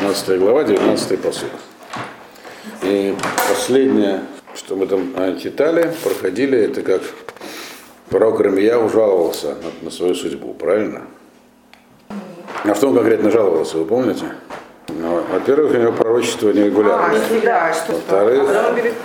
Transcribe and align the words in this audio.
16 0.00 0.38
глава, 0.38 0.64
19 0.64 1.20
посуд. 1.20 1.50
И 2.82 3.14
последнее, 3.48 4.22
что 4.54 4.74
мы 4.74 4.86
там 4.86 5.12
а, 5.14 5.36
читали, 5.36 5.92
проходили, 6.02 6.58
это 6.58 6.80
как 6.80 7.02
пророк 8.08 8.40
Рамия 8.40 8.78
ужаловался 8.78 9.48
на, 9.48 9.84
на 9.84 9.90
свою 9.90 10.14
судьбу, 10.14 10.54
правильно? 10.54 11.02
На 12.64 12.74
что 12.74 12.88
он 12.88 12.94
конкретно 12.94 13.30
жаловался, 13.30 13.76
вы 13.76 13.84
помните? 13.84 14.24
Ну, 14.88 15.22
во-первых, 15.30 15.72
у 15.72 15.76
него 15.76 15.92
пророчество 15.92 16.50
нерегулярное. 16.50 17.20
А, 17.20 17.44
да, 17.44 17.74
что 17.74 17.92
Во-вторых, 17.92 18.48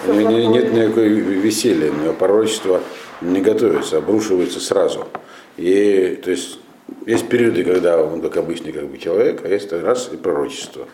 у 0.08 0.14
него 0.14 0.30
не- 0.30 0.48
нет 0.48 0.72
никакой 0.72 1.10
веселья, 1.10 1.92
у 1.92 1.96
него 1.96 2.14
пророчество 2.14 2.80
не 3.20 3.42
готовится, 3.42 3.98
обрушивается 3.98 4.62
сразу. 4.62 5.10
И, 5.58 6.20
то 6.24 6.32
есть, 6.32 6.60
есть 7.06 7.28
периоды, 7.28 7.64
когда 7.64 8.02
он 8.02 8.22
как 8.22 8.38
обычный 8.38 8.72
как 8.72 8.88
бы, 8.88 8.98
человек, 8.98 9.42
а 9.44 9.48
есть 9.48 9.72
раз 9.72 10.10
и 10.12 10.18
пророчество. 10.18 10.88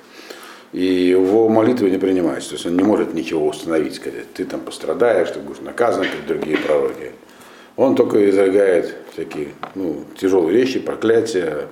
И 0.73 0.86
его 0.86 1.50
молитвы 1.50 1.90
не 1.90 1.98
принимаются, 1.98 2.52
то 2.52 2.55
есть 2.55 2.66
он 2.66 2.77
не 2.77 2.84
может 2.84 3.14
ничего 3.14 3.45
установить, 3.48 3.95
сказать, 3.95 4.31
ты 4.34 4.45
там 4.45 4.62
пострадаешь, 4.62 5.30
ты 5.31 5.40
будешь 5.40 5.59
наказан, 5.59 6.04
как 6.04 6.26
другие 6.27 6.58
пророки. 6.58 7.12
Он 7.76 7.95
только 7.95 8.30
изрыгает 8.30 8.95
всякие 9.12 9.50
ну, 9.76 10.05
тяжелые 10.17 10.58
вещи, 10.58 10.80
проклятия, 10.80 11.67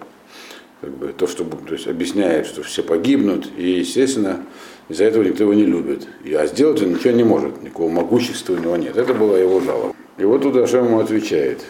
как 0.81 0.91
бы, 0.91 1.07
то, 1.09 1.27
что 1.27 1.43
то 1.43 1.73
есть, 1.73 1.87
объясняет, 1.87 2.45
что 2.45 2.63
все 2.63 2.83
погибнут, 2.83 3.49
и, 3.57 3.79
естественно, 3.79 4.45
из-за 4.89 5.05
этого 5.05 5.23
никто 5.23 5.43
его 5.43 5.53
не 5.53 5.65
любит. 5.65 6.07
И, 6.23 6.33
а 6.33 6.45
сделать 6.47 6.81
он 6.81 6.93
ничего 6.93 7.13
не 7.13 7.23
может, 7.23 7.61
никакого 7.61 7.89
могущества 7.89 8.53
у 8.53 8.57
него 8.57 8.75
нет. 8.75 8.97
Это 8.97 9.13
была 9.13 9.37
его 9.37 9.59
жалоба. 9.61 9.95
И 10.17 10.23
вот 10.23 10.41
тут 10.41 10.55
Ашем 10.57 10.85
ему 10.85 10.99
отвечает. 10.99 11.63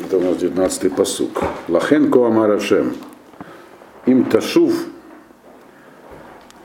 Это 0.00 0.16
у 0.16 0.20
нас 0.20 0.36
19-й 0.36 0.90
посук. 0.90 1.42
Лахен 1.68 2.10
коамар 2.10 2.52
Ашем. 2.52 2.94
Им 4.06 4.24
ташув 4.24 4.72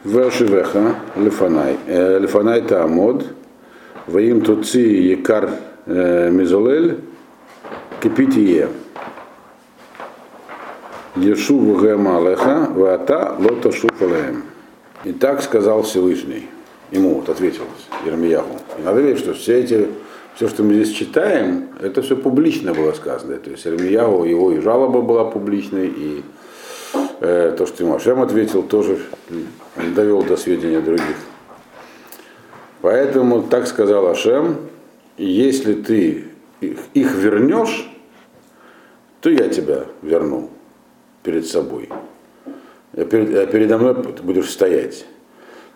Вашивеха 0.03 0.95
лефанай. 1.15 1.77
Э, 1.87 2.61
таамод. 2.67 3.25
Ваим 4.07 4.41
туци 4.41 4.81
якар 4.81 5.49
э, 5.85 6.29
мизолель. 6.29 6.99
Кипитие. 8.01 8.69
Ешуву 11.15 11.79
Гемалеха, 11.79 12.67
Вата 12.71 13.35
Лота 13.39 13.71
Шуфалеем. 13.71 14.43
И 15.03 15.11
так 15.11 15.41
сказал 15.41 15.83
Всевышний. 15.83 16.49
Ему 16.93 17.15
вот 17.15 17.27
ответил 17.27 17.63
Ермияху. 18.05 18.59
И 18.77 18.83
надо 18.83 19.01
верить, 19.01 19.17
что 19.17 19.33
все 19.33 19.59
эти, 19.59 19.87
все, 20.35 20.47
что 20.47 20.61
мы 20.61 20.75
здесь 20.75 20.91
читаем, 20.91 21.69
это 21.81 22.03
все 22.03 22.15
публично 22.15 22.71
было 22.71 22.91
сказано. 22.93 23.35
То 23.37 23.49
есть 23.49 23.65
Ермияху, 23.65 24.25
его 24.25 24.51
и 24.51 24.59
жалоба 24.59 25.01
была 25.01 25.25
публичной, 25.25 25.87
и 25.87 26.23
э, 27.19 27.55
то, 27.57 27.65
что 27.65 27.83
ему 27.83 27.95
Ашем 27.95 28.21
ответил, 28.21 28.61
тоже 28.61 28.99
довел 29.95 30.21
до 30.21 30.37
сведения 30.37 30.81
других. 30.81 31.15
Поэтому 32.81 33.41
так 33.41 33.65
сказал 33.65 34.05
Ашем, 34.05 34.57
если 35.17 35.73
ты 35.73 36.25
их, 36.61 36.77
их 36.93 37.15
вернешь, 37.15 37.89
то 39.19 39.31
я 39.31 39.49
тебя 39.49 39.85
верну 40.03 40.51
перед 41.23 41.47
собой. 41.47 41.89
Перед- 42.91 43.35
а 43.35 43.47
передо 43.47 43.79
мной 43.79 43.95
будешь 44.21 44.51
стоять. 44.51 45.05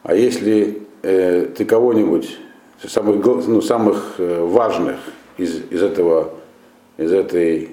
А 0.04 0.14
если 0.14 0.84
э, 1.02 1.48
ты 1.56 1.66
кого-нибудь, 1.66 2.38
самых, 2.86 3.26
ну, 3.48 3.62
самых 3.62 4.16
э, 4.18 4.44
важных 4.44 4.98
из, 5.38 5.62
из, 5.70 5.84
этого, 5.84 6.34
из 6.98 7.12
этой 7.12 7.70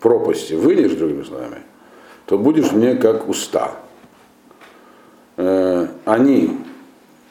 пропасти 0.00 0.54
вынешь, 0.54 0.92
другими 0.92 1.22
словами, 1.22 1.58
то 2.26 2.38
будешь 2.38 2.72
мне 2.72 2.94
как 2.94 3.28
уста. 3.28 3.72
Э, 5.36 5.88
они 6.04 6.58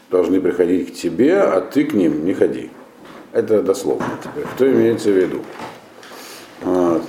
должны 0.10 0.40
приходить 0.42 0.92
к 0.92 0.96
тебе, 0.96 1.40
а 1.40 1.62
ты 1.62 1.86
к 1.86 1.94
ним 1.94 2.26
не 2.26 2.34
ходи. 2.34 2.70
Это 3.32 3.64
дословно 3.64 4.06
теперь. 4.24 4.46
Что 4.56 4.72
имеется 4.72 5.10
в 5.10 5.18
виду? 5.18 5.42
Вот. 6.62 7.02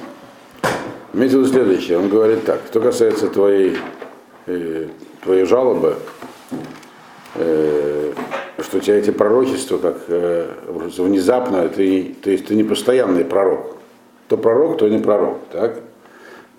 Имеется 1.12 1.38
в 1.38 1.41
виду 1.42 1.53
следующее. 1.53 1.98
Он 1.98 2.08
говорит 2.08 2.44
так. 2.44 2.60
Что 2.70 2.81
касается 2.81 3.28
твоей, 3.28 3.76
э, 4.47 4.88
твоей 5.22 5.44
жалобы, 5.44 5.97
э, 7.34 7.94
что 8.74 8.78
у 8.78 8.80
тебя 8.80 8.96
эти 8.96 9.10
пророчества, 9.10 9.78
как 9.78 9.96
э, 10.08 10.48
внезапно, 10.66 11.68
ты, 11.68 12.16
то 12.20 12.30
есть 12.30 12.46
ты 12.46 12.56
не 12.56 12.64
постоянный 12.64 13.24
пророк. 13.24 13.76
То 14.28 14.36
пророк, 14.36 14.78
то 14.78 14.88
не 14.88 14.98
пророк. 14.98 15.38
Так? 15.52 15.78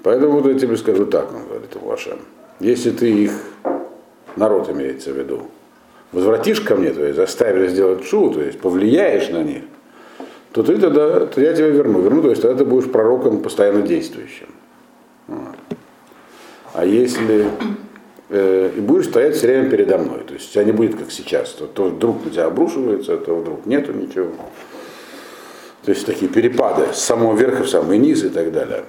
Поэтому 0.01 0.39
вот 0.39 0.45
я 0.45 0.57
тебе 0.57 0.77
скажу 0.77 1.05
так, 1.05 1.33
он 1.33 1.43
говорит, 1.47 1.75
Вашем. 1.75 2.19
Если 2.61 2.91
ты 2.91 3.11
их, 3.11 3.31
народ 4.37 4.69
имеется 4.69 5.11
в 5.11 5.17
виду, 5.17 5.47
возвратишь 6.13 6.61
ко 6.61 6.75
мне, 6.75 6.91
то 6.91 7.03
есть 7.03 7.17
заставишь 7.17 7.71
сделать 7.71 8.05
шу, 8.05 8.29
то 8.29 8.41
есть 8.41 8.59
повлияешь 8.59 9.29
на 9.29 9.43
них, 9.43 9.63
то 10.53 10.63
ты 10.63 10.77
тогда, 10.77 11.25
то 11.25 11.41
я 11.41 11.53
тебя 11.53 11.67
верну. 11.67 11.99
Верну, 11.99 12.21
то 12.21 12.29
есть 12.29 12.41
тогда 12.41 12.59
ты 12.59 12.65
будешь 12.65 12.89
пророком 12.89 13.39
постоянно 13.41 13.81
действующим. 13.81 14.47
Вот. 15.27 15.55
А 16.73 16.85
если 16.85 17.45
э, 18.35 18.71
и 18.75 18.79
будешь 18.79 19.05
стоять 19.05 19.35
все 19.35 19.47
время 19.47 19.69
передо 19.69 19.97
мной, 19.97 20.19
то 20.27 20.33
есть 20.33 20.49
у 20.49 20.53
тебя 20.53 20.63
не 20.63 20.71
будет 20.71 20.95
как 20.95 21.11
сейчас, 21.11 21.51
то, 21.51 21.65
то 21.67 21.85
вдруг 21.85 22.25
на 22.25 22.31
тебя 22.31 22.45
обрушивается, 22.45 23.17
то 23.17 23.35
вдруг 23.35 23.65
нету 23.65 23.93
ничего. 23.93 24.31
То 25.83 25.91
есть 25.91 26.05
такие 26.05 26.31
перепады 26.31 26.93
с 26.93 26.99
самого 26.99 27.35
верха 27.35 27.63
в 27.63 27.69
самый 27.69 27.97
низ 27.97 28.23
и 28.23 28.29
так 28.29 28.51
далее. 28.51 28.83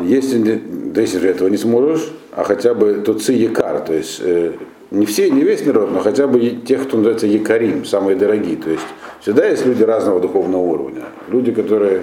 Если, 0.00 0.60
да 0.92 1.00
если 1.00 1.18
же 1.18 1.28
этого 1.28 1.48
не 1.48 1.56
сможешь, 1.56 2.08
а 2.32 2.44
хотя 2.44 2.74
бы 2.74 3.02
тот 3.04 3.22
ци 3.22 3.32
якар, 3.32 3.80
то 3.80 3.92
есть 3.92 4.20
э, 4.22 4.52
не 4.90 5.06
все, 5.06 5.28
не 5.28 5.42
весь 5.42 5.64
народ, 5.66 5.90
но 5.90 6.00
хотя 6.00 6.26
бы 6.26 6.40
тех, 6.40 6.84
кто 6.84 6.96
называется 6.96 7.26
якарим, 7.26 7.84
самые 7.84 8.16
дорогие. 8.16 8.56
То 8.56 8.70
есть 8.70 8.84
всегда 9.20 9.46
есть 9.46 9.66
люди 9.66 9.82
разного 9.82 10.20
духовного 10.20 10.62
уровня. 10.62 11.02
Люди, 11.28 11.52
которые 11.52 12.02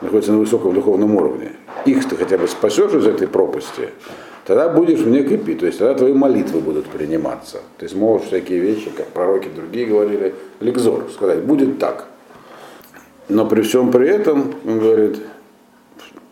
находятся 0.00 0.32
на 0.32 0.38
высоком 0.38 0.74
духовном 0.74 1.16
уровне. 1.16 1.52
Их 1.84 2.08
ты 2.08 2.16
хотя 2.16 2.38
бы 2.38 2.48
спасешь 2.48 2.92
из 2.92 3.06
этой 3.06 3.28
пропасти, 3.28 3.90
тогда 4.46 4.68
будешь 4.68 5.00
в 5.00 5.08
некой 5.08 5.38
пи, 5.38 5.54
то 5.54 5.66
есть 5.66 5.78
тогда 5.78 5.94
твои 5.94 6.12
молитвы 6.12 6.60
будут 6.60 6.86
приниматься. 6.86 7.60
Ты 7.78 7.88
сможешь 7.88 8.28
всякие 8.28 8.60
вещи, 8.60 8.90
как 8.90 9.08
пророки 9.08 9.48
другие 9.54 9.86
говорили, 9.86 10.34
ликзор, 10.60 11.10
сказать, 11.12 11.42
будет 11.42 11.78
так. 11.78 12.06
Но 13.28 13.46
при 13.46 13.62
всем 13.62 13.90
при 13.90 14.08
этом, 14.08 14.54
он 14.66 14.78
говорит, 14.78 15.18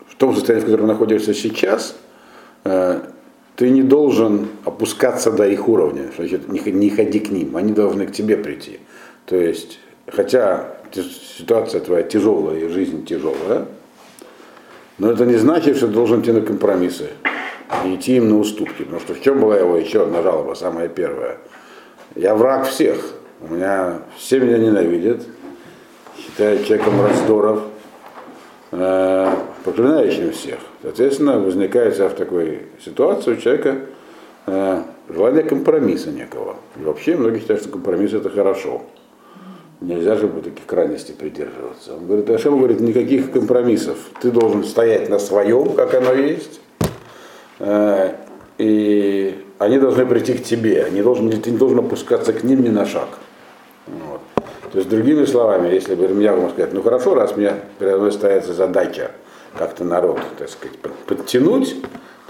в 0.07 0.15
том 0.15 0.35
состоянии, 0.35 0.63
в 0.63 0.65
котором 0.65 0.87
находишься 0.87 1.33
сейчас, 1.33 1.95
э, 2.63 3.01
ты 3.55 3.69
не 3.69 3.83
должен 3.83 4.47
опускаться 4.65 5.31
до 5.31 5.47
их 5.47 5.67
уровня, 5.67 6.09
значит, 6.15 6.47
не, 6.49 6.89
ходи 6.89 7.19
к 7.19 7.29
ним, 7.29 7.55
они 7.55 7.73
должны 7.73 8.07
к 8.07 8.11
тебе 8.11 8.37
прийти. 8.37 8.79
То 9.25 9.35
есть, 9.35 9.79
хотя 10.07 10.77
ситуация 11.37 11.81
твоя 11.81 12.03
тяжелая 12.03 12.59
и 12.59 12.67
жизнь 12.67 13.05
тяжелая, 13.05 13.67
но 15.03 15.11
это 15.11 15.25
не 15.25 15.35
значит, 15.35 15.75
что 15.75 15.87
должен 15.87 16.21
идти 16.21 16.31
на 16.31 16.39
компромиссы 16.39 17.09
и 17.83 17.95
идти 17.95 18.15
им 18.15 18.29
на 18.29 18.39
уступки. 18.39 18.83
Потому 18.83 19.01
что 19.01 19.13
в 19.13 19.21
чем 19.21 19.41
была 19.41 19.57
его 19.57 19.75
еще 19.75 20.03
одна 20.03 20.21
жалоба, 20.21 20.53
самая 20.53 20.87
первая. 20.87 21.39
Я 22.15 22.35
враг 22.35 22.65
всех. 22.67 22.95
У 23.41 23.53
меня 23.53 23.99
все 24.15 24.39
меня 24.39 24.57
ненавидят, 24.57 25.23
считают 26.17 26.65
человеком 26.65 27.05
раздоров, 27.05 27.63
э, 28.71 29.29
проклинающим 29.65 30.31
всех. 30.31 30.59
Соответственно, 30.81 31.37
возникает 31.37 31.97
в 31.97 32.09
такой 32.11 32.67
ситуации 32.79 33.33
у 33.33 33.35
человека 33.35 33.79
э, 34.45 34.83
желание 35.09 35.43
компромисса 35.43 36.11
некого. 36.11 36.55
И 36.79 36.83
вообще 36.85 37.17
многие 37.17 37.39
считают, 37.39 37.63
что 37.63 37.71
компромисс 37.71 38.13
это 38.13 38.29
хорошо. 38.29 38.83
Нельзя 39.83 40.15
же 40.15 40.27
вот 40.27 40.45
таких 40.45 40.65
крайностей 40.65 41.13
придерживаться. 41.13 41.95
Он 41.95 42.07
говорит, 42.07 42.29
Ашем 42.29 42.57
говорит, 42.57 42.79
никаких 42.79 43.31
компромиссов. 43.31 43.97
Ты 44.21 44.31
должен 44.31 44.63
стоять 44.63 45.09
на 45.09 45.19
своем, 45.19 45.73
как 45.73 45.93
оно 45.93 46.13
есть. 46.13 46.61
Э, 47.59 48.13
И 48.57 49.35
они 49.59 49.79
должны 49.79 50.05
прийти 50.05 50.35
к 50.35 50.43
тебе. 50.43 50.85
Они 50.85 51.01
должны, 51.01 51.31
ты 51.33 51.51
не 51.51 51.57
должен 51.57 51.79
опускаться 51.79 52.31
к 52.31 52.43
ним 52.45 52.63
ни 52.63 52.69
на 52.69 52.85
шаг. 52.85 53.09
Вот. 53.87 54.21
То 54.71 54.77
есть, 54.77 54.89
другими 54.89 55.25
словами, 55.25 55.73
если 55.73 55.95
бы 55.95 56.05
я 56.23 56.33
мог 56.33 56.51
сказать, 56.51 56.73
ну 56.73 56.81
хорошо, 56.81 57.13
раз 57.15 57.35
мне 57.35 57.53
передо 57.77 57.97
мной 57.97 58.11
ставится 58.13 58.53
задача 58.53 59.11
как-то 59.57 59.83
народ, 59.83 60.19
так 60.39 60.49
сказать, 60.49 60.77
под- 60.79 60.95
подтянуть, 61.05 61.75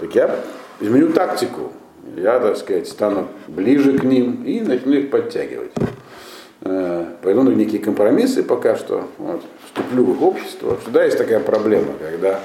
так 0.00 0.12
я 0.14 0.34
изменю 0.80 1.12
тактику. 1.12 1.72
Я, 2.16 2.40
так 2.40 2.56
сказать, 2.56 2.88
стану 2.88 3.28
ближе 3.46 3.96
к 3.98 4.02
ним 4.02 4.42
и 4.44 4.60
начну 4.60 4.92
их 4.94 5.10
подтягивать. 5.10 5.70
Э, 6.64 7.04
Пойду 7.22 7.42
некие 7.42 7.80
компромиссы 7.80 8.42
пока 8.42 8.76
что, 8.76 9.08
вот, 9.18 9.42
вступлю 9.64 10.04
в 10.04 10.12
их 10.12 10.22
общество. 10.22 10.76
Всегда 10.82 11.04
есть 11.04 11.16
такая 11.16 11.40
проблема, 11.40 11.94
когда 11.98 12.40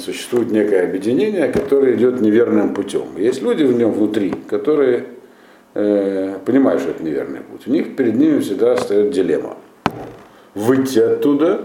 существует 0.00 0.50
некое 0.50 0.84
объединение, 0.84 1.48
которое 1.48 1.94
идет 1.96 2.20
неверным 2.20 2.72
путем. 2.74 3.16
Есть 3.16 3.42
люди 3.42 3.64
в 3.64 3.76
нем 3.76 3.92
внутри, 3.92 4.32
которые 4.48 5.04
э, 5.74 6.38
понимают, 6.44 6.80
что 6.80 6.92
это 6.92 7.02
неверный 7.02 7.40
путь. 7.40 7.66
У 7.66 7.70
них 7.70 7.96
перед 7.96 8.16
ними 8.16 8.38
всегда 8.40 8.76
стоит 8.76 9.10
дилемма. 9.10 9.56
Выйти 10.54 11.00
оттуда 11.00 11.62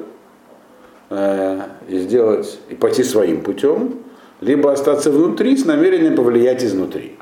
э, 1.10 1.62
и 1.88 2.00
сделать, 2.00 2.60
и 2.70 2.76
пойти 2.76 3.04
своим 3.04 3.42
путем, 3.42 4.00
либо 4.42 4.72
остаться 4.72 5.12
внутри 5.12 5.56
с 5.56 5.66
намерением 5.66 6.16
повлиять 6.16 6.64
изнутри. 6.64 7.16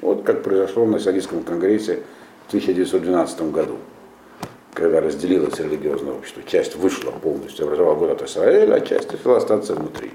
Вот 0.00 0.24
как 0.24 0.42
произошло 0.42 0.84
на 0.84 0.98
Сионистском 0.98 1.42
конгрессе 1.44 2.00
в 2.44 2.48
1912 2.48 3.52
году, 3.52 3.76
когда 4.74 5.00
разделилось 5.00 5.58
религиозное 5.58 6.14
общество. 6.14 6.42
Часть 6.46 6.76
вышла 6.76 7.10
полностью, 7.10 7.66
образовала 7.66 7.94
город 7.94 8.22
Израиль, 8.22 8.72
а 8.72 8.80
часть 8.80 9.12
решила 9.12 9.36
остаться 9.36 9.74
внутри, 9.74 10.10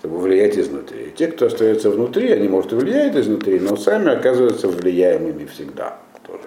чтобы 0.00 0.18
влиять 0.18 0.56
изнутри. 0.56 1.08
И 1.08 1.10
те, 1.10 1.28
кто 1.28 1.46
остается 1.46 1.90
внутри, 1.90 2.30
они, 2.32 2.48
может, 2.48 2.72
и 2.72 2.76
влияют 2.76 3.16
изнутри, 3.16 3.60
но 3.60 3.76
сами 3.76 4.10
оказываются 4.10 4.68
влияемыми 4.68 5.46
всегда 5.46 5.98
тоже. 6.26 6.44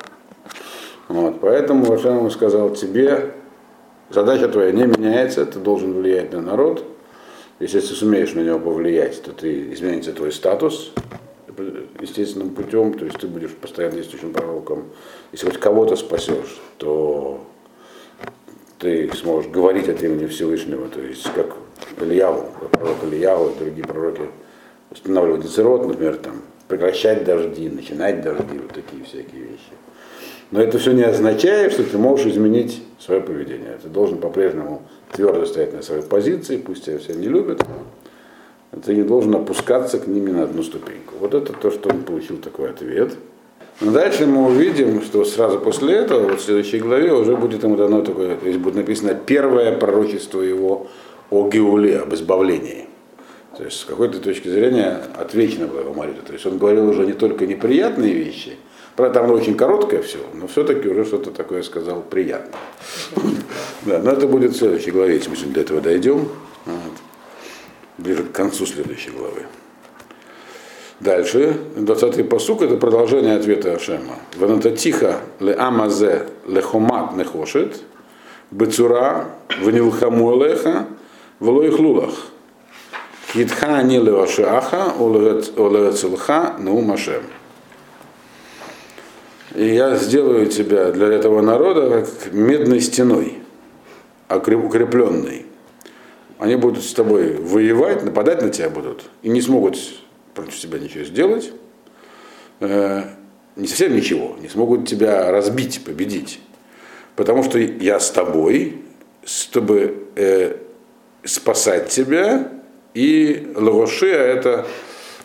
Вот, 1.07 1.39
поэтому 1.41 1.85
Вашем 1.85 2.29
сказал 2.31 2.69
тебе, 2.71 3.31
задача 4.09 4.47
твоя 4.47 4.71
не 4.71 4.85
меняется, 4.85 5.45
ты 5.45 5.59
должен 5.59 5.93
влиять 5.93 6.31
на 6.31 6.41
народ. 6.41 6.85
Если 7.59 7.79
ты 7.79 7.87
сумеешь 7.87 8.33
на 8.33 8.39
него 8.39 8.59
повлиять, 8.59 9.21
то 9.21 9.33
ты 9.33 9.71
изменится 9.73 10.13
твой 10.13 10.31
статус 10.31 10.93
естественным 11.99 12.51
путем, 12.51 12.93
то 12.93 13.05
есть 13.05 13.19
ты 13.19 13.27
будешь 13.27 13.51
постоянно 13.51 13.95
действующим 13.95 14.33
пророком. 14.33 14.85
Если 15.31 15.45
хоть 15.45 15.59
кого-то 15.59 15.95
спасешь, 15.95 16.59
то 16.77 17.41
ты 18.79 19.11
сможешь 19.15 19.51
говорить 19.51 19.89
от 19.89 20.01
имени 20.01 20.27
Всевышнего, 20.27 20.87
то 20.89 21.01
есть 21.01 21.27
как 21.33 21.55
Ильяву, 21.99 22.49
пророк 22.71 23.03
Ильяву 23.03 23.49
и 23.49 23.59
другие 23.59 23.85
пророки 23.85 24.23
устанавливать 24.91 25.43
децерот, 25.43 25.87
например, 25.87 26.17
там, 26.17 26.41
прекращать 26.67 27.23
дожди, 27.23 27.69
начинать 27.69 28.21
дожди, 28.21 28.57
вот 28.57 28.73
такие 28.73 29.03
всякие 29.03 29.41
вещи. 29.41 29.71
Но 30.51 30.61
это 30.61 30.79
все 30.79 30.91
не 30.91 31.03
означает, 31.03 31.71
что 31.71 31.83
ты 31.83 31.97
можешь 31.97 32.27
изменить 32.27 32.83
свое 32.99 33.21
поведение. 33.21 33.77
Ты 33.81 33.87
должен 33.87 34.17
по-прежнему 34.17 34.81
твердо 35.13 35.45
стоять 35.45 35.73
на 35.73 35.81
своей 35.81 36.01
позиции, 36.01 36.57
пусть 36.57 36.85
тебя 36.85 36.99
все 36.99 37.13
не 37.13 37.27
любят. 37.27 37.63
Ты 38.83 38.95
не 38.95 39.03
должен 39.03 39.35
опускаться 39.35 39.99
к 39.99 40.07
ними 40.07 40.31
на 40.31 40.43
одну 40.43 40.63
ступеньку. 40.63 41.15
Вот 41.19 41.33
это 41.33 41.51
то, 41.51 41.71
что 41.71 41.89
он 41.89 42.03
получил 42.03 42.37
такой 42.37 42.69
ответ. 42.69 43.15
Но 43.81 43.91
дальше 43.91 44.25
мы 44.25 44.47
увидим, 44.47 45.01
что 45.01 45.25
сразу 45.25 45.59
после 45.59 45.95
этого, 45.95 46.29
вот 46.29 46.39
в 46.39 46.43
следующей 46.43 46.79
главе, 46.79 47.13
уже 47.13 47.35
будет 47.35 47.63
ему 47.63 47.75
дано 47.75 48.01
такое, 48.01 48.35
то 48.37 48.45
есть 48.45 48.59
будет 48.59 48.75
написано 48.75 49.15
первое 49.15 49.75
пророчество 49.75 50.41
его 50.41 50.87
о 51.29 51.49
Геуле, 51.49 51.99
об 51.99 52.13
избавлении. 52.13 52.85
То 53.57 53.65
есть 53.65 53.79
с 53.79 53.85
какой-то 53.85 54.19
точки 54.19 54.47
зрения 54.47 55.01
отвечено 55.17 55.67
было 55.67 55.81
его 55.81 55.93
молитва. 55.93 56.23
То 56.25 56.33
есть 56.33 56.45
он 56.45 56.57
говорил 56.57 56.87
уже 56.87 57.05
не 57.05 57.13
только 57.13 57.45
неприятные 57.45 58.13
вещи, 58.13 58.53
Правда, 58.95 59.21
там 59.21 59.31
очень 59.31 59.55
короткое 59.55 60.01
все, 60.01 60.19
но 60.33 60.47
все-таки 60.47 60.87
уже 60.87 61.05
что-то 61.05 61.31
такое 61.31 61.63
сказал 61.63 62.01
приятное. 62.01 62.59
Да, 63.83 63.97
но 63.97 64.11
это 64.11 64.27
будет 64.27 64.51
в 64.51 64.57
следующей 64.57 64.91
главе, 64.91 65.15
если 65.15 65.31
мы 65.31 65.53
до 65.53 65.61
этого 65.61 65.81
дойдем. 65.81 66.29
Ближе 68.01 68.23
к 68.23 68.31
концу 68.31 68.65
следующей 68.65 69.11
главы. 69.11 69.43
Дальше, 70.99 71.57
20-й 71.75 72.23
посук, 72.23 72.61
это 72.61 72.75
продолжение 72.75 73.35
ответа 73.35 73.73
Ашема. 73.73 74.15
тихо 74.75 75.21
ле 75.39 75.53
амазе 75.53 76.27
ле 76.47 76.61
хомат 76.61 77.15
не 77.15 77.23
хошет, 77.23 77.81
бецура 78.51 79.25
внилхаму 79.61 80.35
леха, 80.43 80.87
влоих 81.39 81.79
лулах. 81.79 82.13
Китха 83.33 83.81
не 83.83 83.99
левашаха, 83.99 84.93
олевецелха, 84.99 86.55
наум 86.59 86.91
Ашем 86.91 87.23
и 89.55 89.65
я 89.75 89.95
сделаю 89.95 90.47
тебя 90.47 90.91
для 90.91 91.07
этого 91.07 91.41
народа 91.41 91.89
как 91.89 92.33
медной 92.33 92.79
стеной, 92.79 93.39
укрепленной. 94.29 95.45
Они 96.41 96.55
будут 96.55 96.83
с 96.83 96.93
тобой 96.93 97.35
воевать, 97.35 98.03
нападать 98.03 98.41
на 98.41 98.49
тебя 98.49 98.67
будут, 98.71 99.03
и 99.21 99.29
не 99.29 99.41
смогут 99.41 99.77
против 100.33 100.57
тебя 100.57 100.79
ничего 100.79 101.03
сделать, 101.03 101.51
э, 102.61 103.03
не 103.55 103.67
совсем 103.67 103.95
ничего, 103.95 104.35
не 104.41 104.49
смогут 104.49 104.87
тебя 104.87 105.29
разбить, 105.31 105.83
победить. 105.85 106.39
Потому 107.15 107.43
что 107.43 107.59
я 107.59 107.99
с 107.99 108.09
тобой, 108.09 108.81
чтобы 109.23 110.07
э, 110.15 110.57
спасать 111.23 111.89
тебя, 111.89 112.51
и 112.95 113.53
лавошия 113.55 114.17
это 114.17 114.65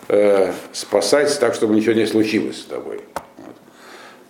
э, 0.09 0.53
спасать 0.73 1.35
так, 1.41 1.55
чтобы 1.55 1.75
ничего 1.75 1.95
не 1.95 2.05
случилось 2.05 2.61
с 2.61 2.65
тобой. 2.65 3.01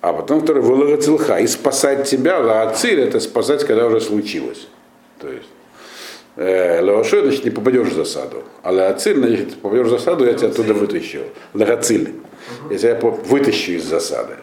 А 0.03 0.13
потом 0.13 0.41
второй 0.41 0.63
вылогацилха. 0.63 1.39
И 1.39 1.49
спасать 1.49 2.09
тебя, 2.09 2.39
лаациль, 2.39 3.01
это 3.01 3.19
спасать, 3.19 3.65
когда 3.65 3.87
уже 3.87 4.01
случилось. 4.01 4.69
То 5.19 5.27
есть 5.27 5.49
Леоши, 6.37 7.23
значит, 7.23 7.45
не 7.45 7.51
попадешь 7.51 7.89
в 7.89 7.95
засаду. 7.95 8.45
А 8.63 8.71
лаациль, 8.71 9.17
значит, 9.17 9.57
попадешь 9.57 9.87
в 9.87 9.91
засаду, 9.91 10.27
я 10.27 10.35
тебя 10.35 10.49
оттуда 10.49 10.75
вытащу. 10.75 11.21
Лагациль. 11.55 12.15
Я 12.71 12.79
тебя 12.79 12.95
вытащу 13.01 13.73
из 13.73 13.85
засады. 13.85 14.35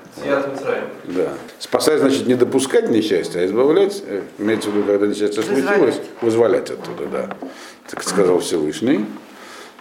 Да. 1.06 1.34
Спасать, 1.60 2.00
значит, 2.00 2.28
не 2.28 2.36
допускать 2.36 2.90
несчастья, 2.90 3.40
а 3.40 3.46
избавлять, 3.46 4.04
имеется 4.38 4.70
в 4.70 4.76
виду, 4.76 4.86
когда 4.86 5.08
несчастье 5.08 5.44
случилось, 5.44 6.00
вызволять 6.22 6.70
оттуда, 6.70 7.06
да. 7.12 7.38
Так 7.90 8.04
сказал 8.04 8.40
Всевышний. 8.40 9.06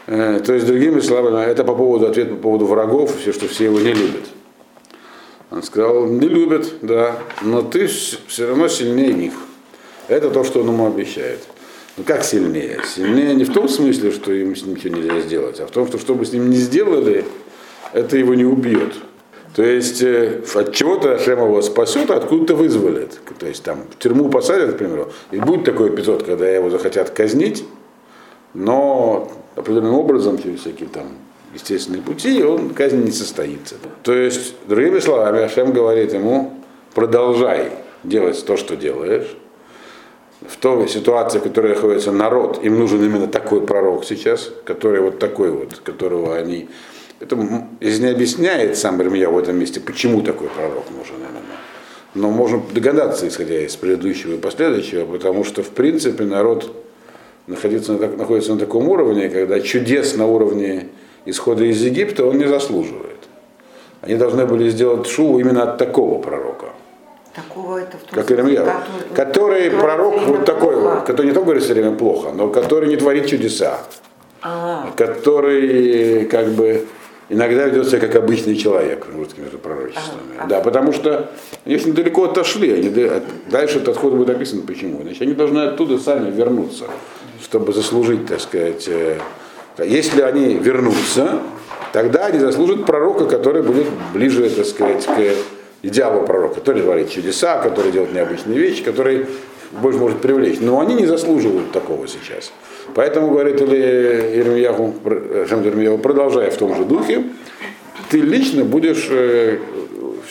Э, 0.06 0.40
то 0.44 0.52
есть, 0.52 0.66
другими 0.66 1.00
словами, 1.00 1.44
это 1.44 1.64
по 1.64 1.74
поводу 1.74 2.06
ответа 2.06 2.34
по 2.34 2.42
поводу 2.42 2.66
врагов, 2.66 3.16
все, 3.20 3.32
что 3.32 3.46
все 3.48 3.64
его 3.64 3.78
не 3.78 3.92
любят. 3.92 4.24
Он 5.50 5.62
сказал, 5.62 6.06
не 6.06 6.28
любят, 6.28 6.72
да, 6.82 7.18
но 7.42 7.62
ты 7.62 7.86
все 7.86 8.46
равно 8.48 8.68
сильнее 8.68 9.12
них. 9.12 9.34
Это 10.08 10.30
то, 10.30 10.44
что 10.44 10.60
он 10.60 10.68
ему 10.68 10.86
обещает. 10.86 11.40
Ну 11.96 12.04
как 12.04 12.24
сильнее? 12.24 12.80
Сильнее 12.86 13.34
не 13.34 13.44
в 13.44 13.52
том 13.52 13.68
смысле, 13.68 14.12
что 14.12 14.32
им 14.32 14.56
с 14.56 14.64
ним 14.64 14.76
ничего 14.76 14.96
нельзя 14.96 15.20
сделать, 15.20 15.60
а 15.60 15.66
в 15.66 15.70
том, 15.70 15.86
что 15.86 15.98
что 15.98 16.14
бы 16.14 16.24
с 16.24 16.32
ним 16.32 16.48
не 16.48 16.56
сделали, 16.56 17.24
это 17.92 18.16
его 18.16 18.34
не 18.34 18.44
убьет. 18.44 18.94
То 19.54 19.62
есть 19.62 20.02
э, 20.02 20.40
от 20.54 20.72
чего-то 20.72 21.14
Ашем 21.14 21.38
его 21.38 21.60
спасет, 21.60 22.10
а 22.10 22.16
откуда-то 22.16 22.54
вызволит. 22.54 23.20
То 23.38 23.46
есть 23.46 23.62
там 23.62 23.84
в 23.90 23.98
тюрьму 23.98 24.30
посадят, 24.30 24.74
к 24.74 24.78
примеру, 24.78 25.12
и 25.30 25.38
будет 25.38 25.64
такой 25.64 25.90
эпизод, 25.90 26.22
когда 26.22 26.48
его 26.48 26.70
захотят 26.70 27.10
казнить, 27.10 27.64
но 28.54 29.30
определенным 29.54 29.94
образом, 29.94 30.42
через 30.42 30.60
всякие 30.60 30.88
там 30.88 31.08
естественные 31.52 32.00
пути, 32.00 32.42
он 32.42 32.70
казнь 32.70 33.04
не 33.04 33.10
состоится. 33.10 33.74
То 34.02 34.14
есть, 34.14 34.54
другими 34.66 35.00
словами, 35.00 35.42
Ашем 35.42 35.72
говорит 35.72 36.14
ему, 36.14 36.54
продолжай 36.94 37.72
делать 38.04 38.42
то, 38.46 38.56
что 38.56 38.76
делаешь. 38.76 39.36
В 40.48 40.56
той 40.56 40.88
ситуации, 40.88 41.38
в 41.38 41.42
которой 41.42 41.74
находится 41.74 42.12
народ, 42.12 42.64
им 42.64 42.78
нужен 42.78 43.04
именно 43.04 43.26
такой 43.26 43.60
пророк 43.66 44.04
сейчас, 44.04 44.50
который 44.64 45.00
вот 45.00 45.18
такой 45.18 45.50
вот, 45.50 45.74
которого 45.84 46.36
они... 46.36 46.68
Это 47.20 47.38
здесь 47.80 48.00
не 48.00 48.08
объясняет 48.08 48.76
сам 48.76 49.00
Ирмия 49.00 49.28
в 49.28 49.38
этом 49.38 49.56
месте, 49.56 49.80
почему 49.80 50.22
такой 50.22 50.48
пророк 50.48 50.90
нужен 50.90 51.16
именно. 51.16 51.42
Но 52.14 52.30
можно 52.30 52.60
догадаться, 52.72 53.28
исходя 53.28 53.64
из 53.64 53.76
предыдущего 53.76 54.34
и 54.34 54.38
последующего, 54.38 55.06
потому 55.06 55.44
что, 55.44 55.62
в 55.62 55.70
принципе, 55.70 56.24
народ 56.24 56.74
находится 57.46 57.92
на, 57.92 58.08
находится 58.08 58.52
на 58.54 58.58
таком 58.58 58.88
уровне, 58.88 59.28
когда 59.28 59.60
чудес 59.60 60.16
на 60.16 60.26
уровне 60.26 60.88
исхода 61.24 61.64
из 61.64 61.80
Египта 61.82 62.24
он 62.24 62.38
не 62.38 62.46
заслуживает. 62.46 63.16
Они 64.00 64.16
должны 64.16 64.46
были 64.46 64.68
сделать 64.68 65.06
шуву 65.06 65.38
именно 65.38 65.62
от 65.62 65.78
такого 65.78 66.20
пророка. 66.20 66.70
Такого 67.34 67.78
это 67.78 67.96
в 67.96 68.02
том 68.02 68.10
как 68.10 68.30
Иеремьяу. 68.30 68.66
Который, 69.14 69.70
который 69.70 69.70
пророк 69.70 70.22
вот 70.26 70.44
такой, 70.44 70.76
плохо. 70.76 71.00
который 71.06 71.26
не 71.26 71.32
только 71.32 71.46
говорит 71.46 71.64
все 71.64 71.72
время 71.72 71.92
плохо, 71.92 72.30
но 72.32 72.48
который 72.48 72.88
не 72.88 72.96
творит 72.96 73.26
чудеса. 73.26 73.80
А-а-а. 74.42 74.92
Который 74.96 76.26
как 76.26 76.48
бы 76.48 76.86
иногда 77.30 77.66
ведет 77.66 77.88
себя 77.88 78.00
как 78.00 78.14
обычный 78.16 78.54
человек 78.56 79.06
русскими 79.14 79.46
пророчествами. 79.46 80.36
Ага. 80.38 80.48
Да, 80.48 80.60
потому 80.60 80.92
что 80.92 81.30
если 81.64 81.90
далеко 81.92 82.24
отошли, 82.24 82.72
они, 82.72 83.10
дальше 83.50 83.78
этот 83.78 83.90
отход 83.90 84.12
будет 84.12 84.28
описан 84.28 84.62
почему. 84.62 85.00
Значит, 85.02 85.22
они 85.22 85.32
должны 85.32 85.60
оттуда 85.60 85.98
сами 85.98 86.30
вернуться, 86.30 86.84
чтобы 87.42 87.72
заслужить, 87.72 88.26
так 88.26 88.40
сказать, 88.40 88.86
э, 88.88 89.18
если 89.78 90.20
они 90.20 90.54
вернутся, 90.58 91.40
тогда 91.94 92.26
они 92.26 92.38
заслужат 92.38 92.84
пророка, 92.84 93.24
который 93.24 93.62
будет 93.62 93.86
ближе, 94.12 94.50
так 94.50 94.66
сказать, 94.66 95.06
к 95.06 95.18
идеалу 95.82 96.24
пророка, 96.24 96.56
который 96.56 96.82
творит 96.82 97.10
чудеса, 97.10 97.58
который 97.58 97.92
делает 97.92 98.14
необычные 98.14 98.58
вещи, 98.58 98.82
который 98.82 99.26
больше 99.72 99.98
может 99.98 100.20
привлечь. 100.20 100.58
Но 100.60 100.80
они 100.80 100.94
не 100.94 101.06
заслуживают 101.06 101.72
такого 101.72 102.06
сейчас. 102.06 102.52
Поэтому, 102.94 103.30
говорит 103.30 103.60
Ирмияху, 103.60 104.94
Ирмияху, 105.04 105.98
продолжая 105.98 106.50
в 106.50 106.56
том 106.56 106.76
же 106.76 106.84
духе, 106.84 107.24
ты 108.10 108.20
лично 108.20 108.64
будешь 108.64 109.08
э, 109.10 109.58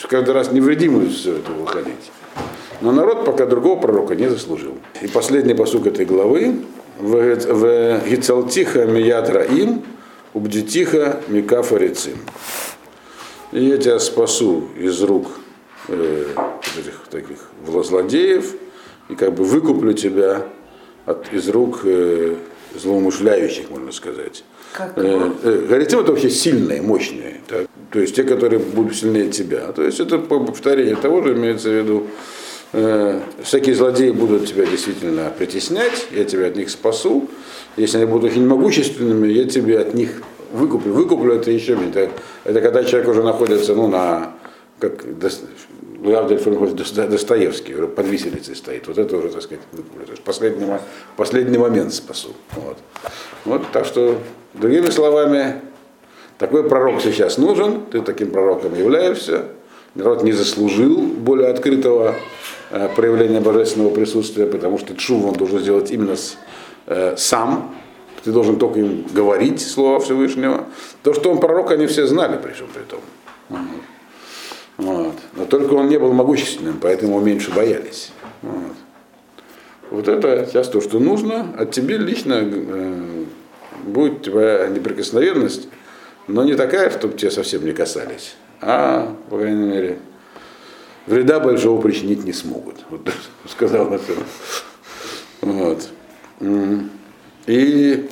каждый 0.08 0.32
раз 0.32 0.52
невредимым 0.52 1.06
из 1.06 1.16
все 1.16 1.36
это 1.36 1.50
выходить. 1.52 2.12
Но 2.80 2.92
народ 2.92 3.24
пока 3.24 3.46
другого 3.46 3.80
пророка 3.80 4.14
не 4.14 4.28
заслужил. 4.28 4.74
И 5.00 5.08
последний 5.08 5.54
посук 5.54 5.86
этой 5.86 6.04
главы, 6.04 6.56
в 6.98 8.00
Гицалтиха 8.08 8.84
Мият 8.86 9.28
Раим, 9.30 9.82
Убдитиха 10.34 11.20
Микафа 11.28 11.76
Рецим. 11.76 12.18
И 13.52 13.64
я 13.64 13.76
тебя 13.76 13.98
спасу 13.98 14.68
из 14.78 15.02
рук 15.02 15.26
э, 15.88 16.26
этих 16.78 17.02
таких 17.10 17.38
злодеев 17.66 18.54
и 19.08 19.14
как 19.14 19.34
бы 19.34 19.44
выкуплю 19.44 19.92
тебя 19.92 20.46
от, 21.06 21.32
из 21.32 21.48
рук 21.48 21.80
э, 21.84 22.36
злоумышляющих, 22.74 23.70
можно 23.70 23.92
сказать. 23.92 24.44
Как? 24.72 24.92
Э, 24.96 25.30
э, 25.42 25.66
Горитим 25.68 26.00
это 26.00 26.12
вообще 26.12 26.30
сильные, 26.30 26.82
мощные. 26.82 27.40
Так? 27.46 27.66
то 27.92 28.00
есть 28.00 28.16
те, 28.16 28.24
которые 28.24 28.58
будут 28.58 28.96
сильнее 28.96 29.28
тебя. 29.28 29.70
То 29.72 29.82
есть 29.82 30.00
это 30.00 30.18
повторение 30.18 30.96
того 30.96 31.22
же 31.22 31.34
имеется 31.34 31.68
в 31.68 31.72
виду, 31.72 32.06
э, 32.72 33.20
всякие 33.42 33.74
злодеи 33.74 34.10
будут 34.10 34.46
тебя 34.46 34.64
действительно 34.64 35.30
притеснять, 35.36 36.06
я 36.10 36.24
тебя 36.24 36.46
от 36.46 36.56
них 36.56 36.70
спасу. 36.70 37.28
Если 37.76 37.98
они 37.98 38.06
будут 38.06 38.30
очень 38.30 38.46
могущественными, 38.46 39.28
я 39.28 39.44
тебе 39.44 39.78
от 39.78 39.92
них 39.92 40.22
выкуплю. 40.52 40.94
Выкуплю 40.94 41.34
это 41.34 41.50
еще. 41.50 41.74
Это, 41.74 42.10
это 42.44 42.60
когда 42.62 42.82
человек 42.82 43.08
уже 43.08 43.22
находится 43.22 43.74
ну, 43.74 43.88
на 43.88 44.32
как 44.78 45.04
Лавдель 46.02 46.40
Достоевский, 47.08 47.74
под 47.74 48.06
виселицей 48.06 48.56
стоит. 48.56 48.88
Вот 48.88 48.98
это 48.98 49.16
уже, 49.16 49.28
так 49.28 49.42
сказать, 49.42 49.62
есть 50.08 50.22
последний, 50.22 50.66
последний 51.16 51.58
момент 51.58 51.94
спасу. 51.94 52.30
Вот. 52.52 52.76
вот. 53.44 53.62
Так 53.72 53.84
что, 53.84 54.18
другими 54.54 54.90
словами, 54.90 55.60
такой 56.38 56.68
пророк 56.68 57.00
сейчас 57.00 57.38
нужен, 57.38 57.86
ты 57.86 58.02
таким 58.02 58.30
пророком 58.30 58.74
являешься. 58.74 59.46
Народ 59.94 60.22
не 60.22 60.32
заслужил 60.32 60.96
более 61.02 61.48
открытого 61.48 62.14
э, 62.70 62.88
проявления 62.96 63.40
божественного 63.40 63.90
присутствия, 63.90 64.46
потому 64.46 64.78
что 64.78 64.96
Чув 64.96 65.26
он 65.26 65.34
должен 65.34 65.60
сделать 65.60 65.90
именно 65.90 66.16
с, 66.16 66.36
э, 66.86 67.14
сам, 67.16 67.74
ты 68.24 68.32
должен 68.32 68.58
только 68.58 68.80
им 68.80 69.04
говорить 69.12 69.60
слова 69.60 70.00
Всевышнего. 70.00 70.64
То, 71.02 71.12
что 71.12 71.30
он 71.30 71.40
пророк, 71.40 71.72
они 71.72 71.86
все 71.86 72.06
знали, 72.06 72.38
причем 72.42 72.66
при 72.72 72.82
том. 72.82 73.00
Вот. 74.78 75.11
Но 75.34 75.46
только 75.46 75.74
он 75.74 75.88
не 75.88 75.98
был 75.98 76.12
могущественным, 76.12 76.78
поэтому 76.80 77.20
меньше 77.20 77.52
боялись. 77.52 78.12
Вот. 78.42 78.76
вот 79.90 80.08
это 80.08 80.46
сейчас 80.46 80.68
то, 80.68 80.80
что 80.80 80.98
нужно. 80.98 81.54
От 81.56 81.70
тебе 81.70 81.96
лично 81.96 82.40
э, 82.42 83.24
будет 83.84 84.22
твоя 84.22 84.68
неприкосновенность, 84.68 85.68
но 86.26 86.44
не 86.44 86.54
такая, 86.54 86.90
чтобы 86.90 87.16
тебя 87.16 87.30
совсем 87.30 87.64
не 87.64 87.72
касались, 87.72 88.34
а, 88.60 89.16
по 89.30 89.38
крайней 89.38 89.64
мере, 89.64 89.98
вреда 91.06 91.40
большого 91.40 91.80
причинить 91.80 92.24
не 92.24 92.32
смогут. 92.32 92.76
Вот 92.90 93.00
сказал 93.48 93.90
например. 93.90 94.24
Вот. 95.40 95.88
И 97.46 98.08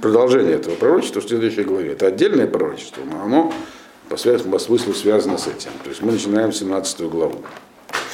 продолжение 0.00 0.54
этого 0.54 0.74
пророчества 0.74 1.20
в 1.20 1.28
следующей 1.28 1.62
главе. 1.62 1.92
Это 1.92 2.06
отдельное 2.06 2.46
пророчество, 2.46 3.02
но 3.04 3.22
оно 3.22 3.52
по, 4.08 4.16
смыслу 4.16 4.94
связано 4.94 5.38
с 5.38 5.46
этим. 5.46 5.70
То 5.82 5.90
есть 5.90 6.02
мы 6.02 6.12
начинаем 6.12 6.52
17 6.52 7.00
главу. 7.02 7.36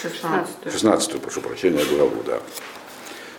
16. 0.02 0.72
16, 0.72 1.20
прошу 1.20 1.40
прощения, 1.40 1.84
главу, 1.84 2.22
да. 2.26 2.38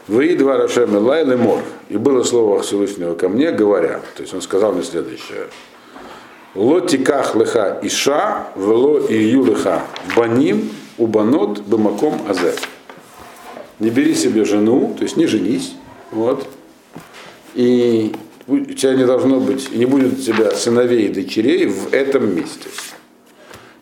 Вы 0.07 0.35
два 0.35 0.57
Рашем 0.57 0.95
Элай 0.95 1.23
Лемор. 1.23 1.61
И 1.89 1.97
было 1.97 2.23
слово 2.23 2.61
Всевышнего 2.61 3.15
ко 3.15 3.29
мне, 3.29 3.51
говоря. 3.51 4.01
То 4.15 4.21
есть 4.21 4.33
он 4.33 4.41
сказал 4.41 4.73
мне 4.73 4.83
следующее. 4.83 5.47
Лотиках 6.53 7.35
леха 7.35 7.79
иша, 7.81 8.47
вело 8.55 8.99
и 8.99 9.15
юлеха 9.15 9.83
баним, 10.15 10.69
убанот, 10.97 11.61
бамаком 11.61 12.21
азе. 12.27 12.53
Не 13.79 13.89
бери 13.89 14.13
себе 14.13 14.43
жену, 14.43 14.93
то 14.97 15.03
есть 15.03 15.17
не 15.17 15.27
женись, 15.27 15.73
вот, 16.11 16.45
и 17.53 18.13
у 18.47 18.59
тебя 18.59 18.95
не 18.95 19.05
должно 19.05 19.39
быть, 19.39 19.71
не 19.75 19.85
будет 19.85 20.13
у 20.13 20.21
тебя 20.21 20.51
сыновей 20.51 21.07
и 21.07 21.09
дочерей 21.09 21.67
в 21.67 21.93
этом 21.93 22.35
месте. 22.35 22.69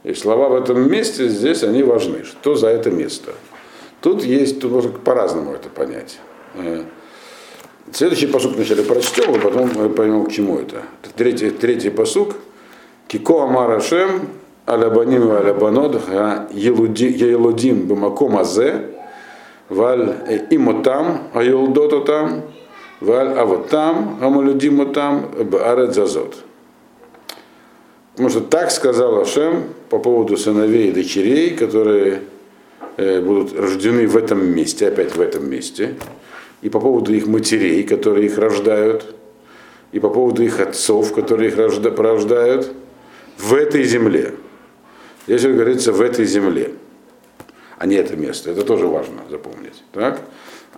И 0.03 0.13
слова 0.13 0.49
в 0.49 0.55
этом 0.55 0.89
месте 0.89 1.27
здесь, 1.27 1.63
они 1.63 1.83
важны. 1.83 2.23
Что 2.23 2.55
за 2.55 2.67
это 2.67 2.89
место? 2.89 3.33
Тут 4.01 4.23
есть, 4.23 4.61
тут 4.61 4.71
можно 4.71 4.91
по-разному 4.91 5.53
это 5.53 5.69
понять. 5.69 6.19
Э, 6.55 6.83
следующий 7.91 8.27
посук 8.27 8.55
вначале 8.55 8.83
прочтем, 8.83 9.35
а 9.35 9.39
потом 9.39 9.69
мы 9.75 9.89
поймем, 9.89 10.25
к 10.25 10.31
чему 10.31 10.57
это. 10.57 10.83
Третий, 11.15 11.49
третий 11.49 11.89
посук. 11.89 12.35
Кико 13.07 13.43
Амар 13.43 13.71
Ашем, 13.71 14.29
Алябаним 14.65 15.33
и 15.33 15.35
Алябанод, 15.35 15.99
Елудим 16.51 17.87
Бамаком 17.87 18.37
Азе, 18.37 18.85
Валь 19.67 20.15
Имотам, 20.51 21.29
Аюлдототам, 21.33 22.43
Валь 22.99 23.33
а 23.37 23.45
вот 23.45 23.69
там, 23.69 24.17
амалюдима 24.21 24.87
там, 24.87 25.31
баарет 25.45 25.93
зазот. 25.93 26.35
Потому 28.11 28.29
что 28.29 28.41
так 28.41 28.71
сказал 28.71 29.21
Ашем 29.21 29.63
по 29.89 29.99
поводу 29.99 30.35
сыновей 30.35 30.89
и 30.89 30.91
дочерей, 30.91 31.55
которые 31.55 32.23
э, 32.97 33.21
будут 33.21 33.57
рождены 33.57 34.07
в 34.07 34.17
этом 34.17 34.45
месте, 34.45 34.89
опять 34.89 35.15
в 35.15 35.21
этом 35.21 35.49
месте, 35.49 35.95
и 36.61 36.69
по 36.69 36.81
поводу 36.81 37.13
их 37.13 37.27
матерей, 37.27 37.83
которые 37.83 38.25
их 38.25 38.37
рождают, 38.37 39.15
и 39.93 39.99
по 39.99 40.09
поводу 40.09 40.43
их 40.43 40.59
отцов, 40.59 41.13
которые 41.13 41.49
их 41.49 41.57
рожда, 41.57 41.91
порождают, 41.91 42.73
в 43.37 43.53
этой 43.53 43.83
земле. 43.83 44.33
Здесь 45.25 45.43
говорится 45.43 45.93
в 45.93 46.01
этой 46.01 46.25
земле, 46.25 46.73
а 47.77 47.85
не 47.85 47.95
это 47.95 48.17
место. 48.17 48.51
Это 48.51 48.63
тоже 48.63 48.87
важно 48.87 49.21
запомнить. 49.29 49.83
Так? 49.93 50.19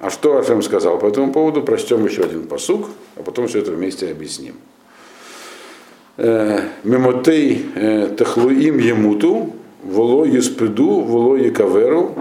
А 0.01 0.09
что 0.09 0.39
Ашем 0.39 0.63
сказал 0.63 0.97
по 0.97 1.05
этому 1.05 1.31
поводу, 1.31 1.61
прочтем 1.61 2.03
еще 2.05 2.23
один 2.23 2.47
посук, 2.47 2.87
а 3.17 3.21
потом 3.21 3.47
все 3.47 3.59
это 3.59 3.71
вместе 3.71 4.09
объясним. 4.09 4.55
Э, 6.17 6.61
Мемотей 6.83 7.67
э, 7.75 8.07
тахлуим 8.17 8.79
емуту, 8.79 9.53
воло 9.83 10.25
юспиду, 10.25 11.01
воло 11.01 11.35
якаверу, 11.35 12.15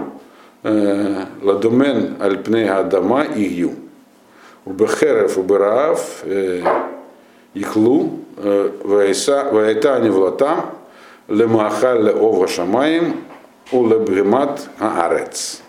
э, 0.61 1.25
ладомен 1.41 2.17
альпне 2.19 2.71
адама 2.71 3.23
игью. 3.23 3.71
Убехерев 4.63 5.39
убераав 5.39 6.23
ихлу, 7.55 8.19
ваэта 8.37 9.95
они 9.95 10.11
влата, 10.11 10.65
лемахал 11.27 11.99
леова 11.99 12.47
шамаем, 12.47 13.21
улебгемат 13.71 14.69
аарец 14.77 15.63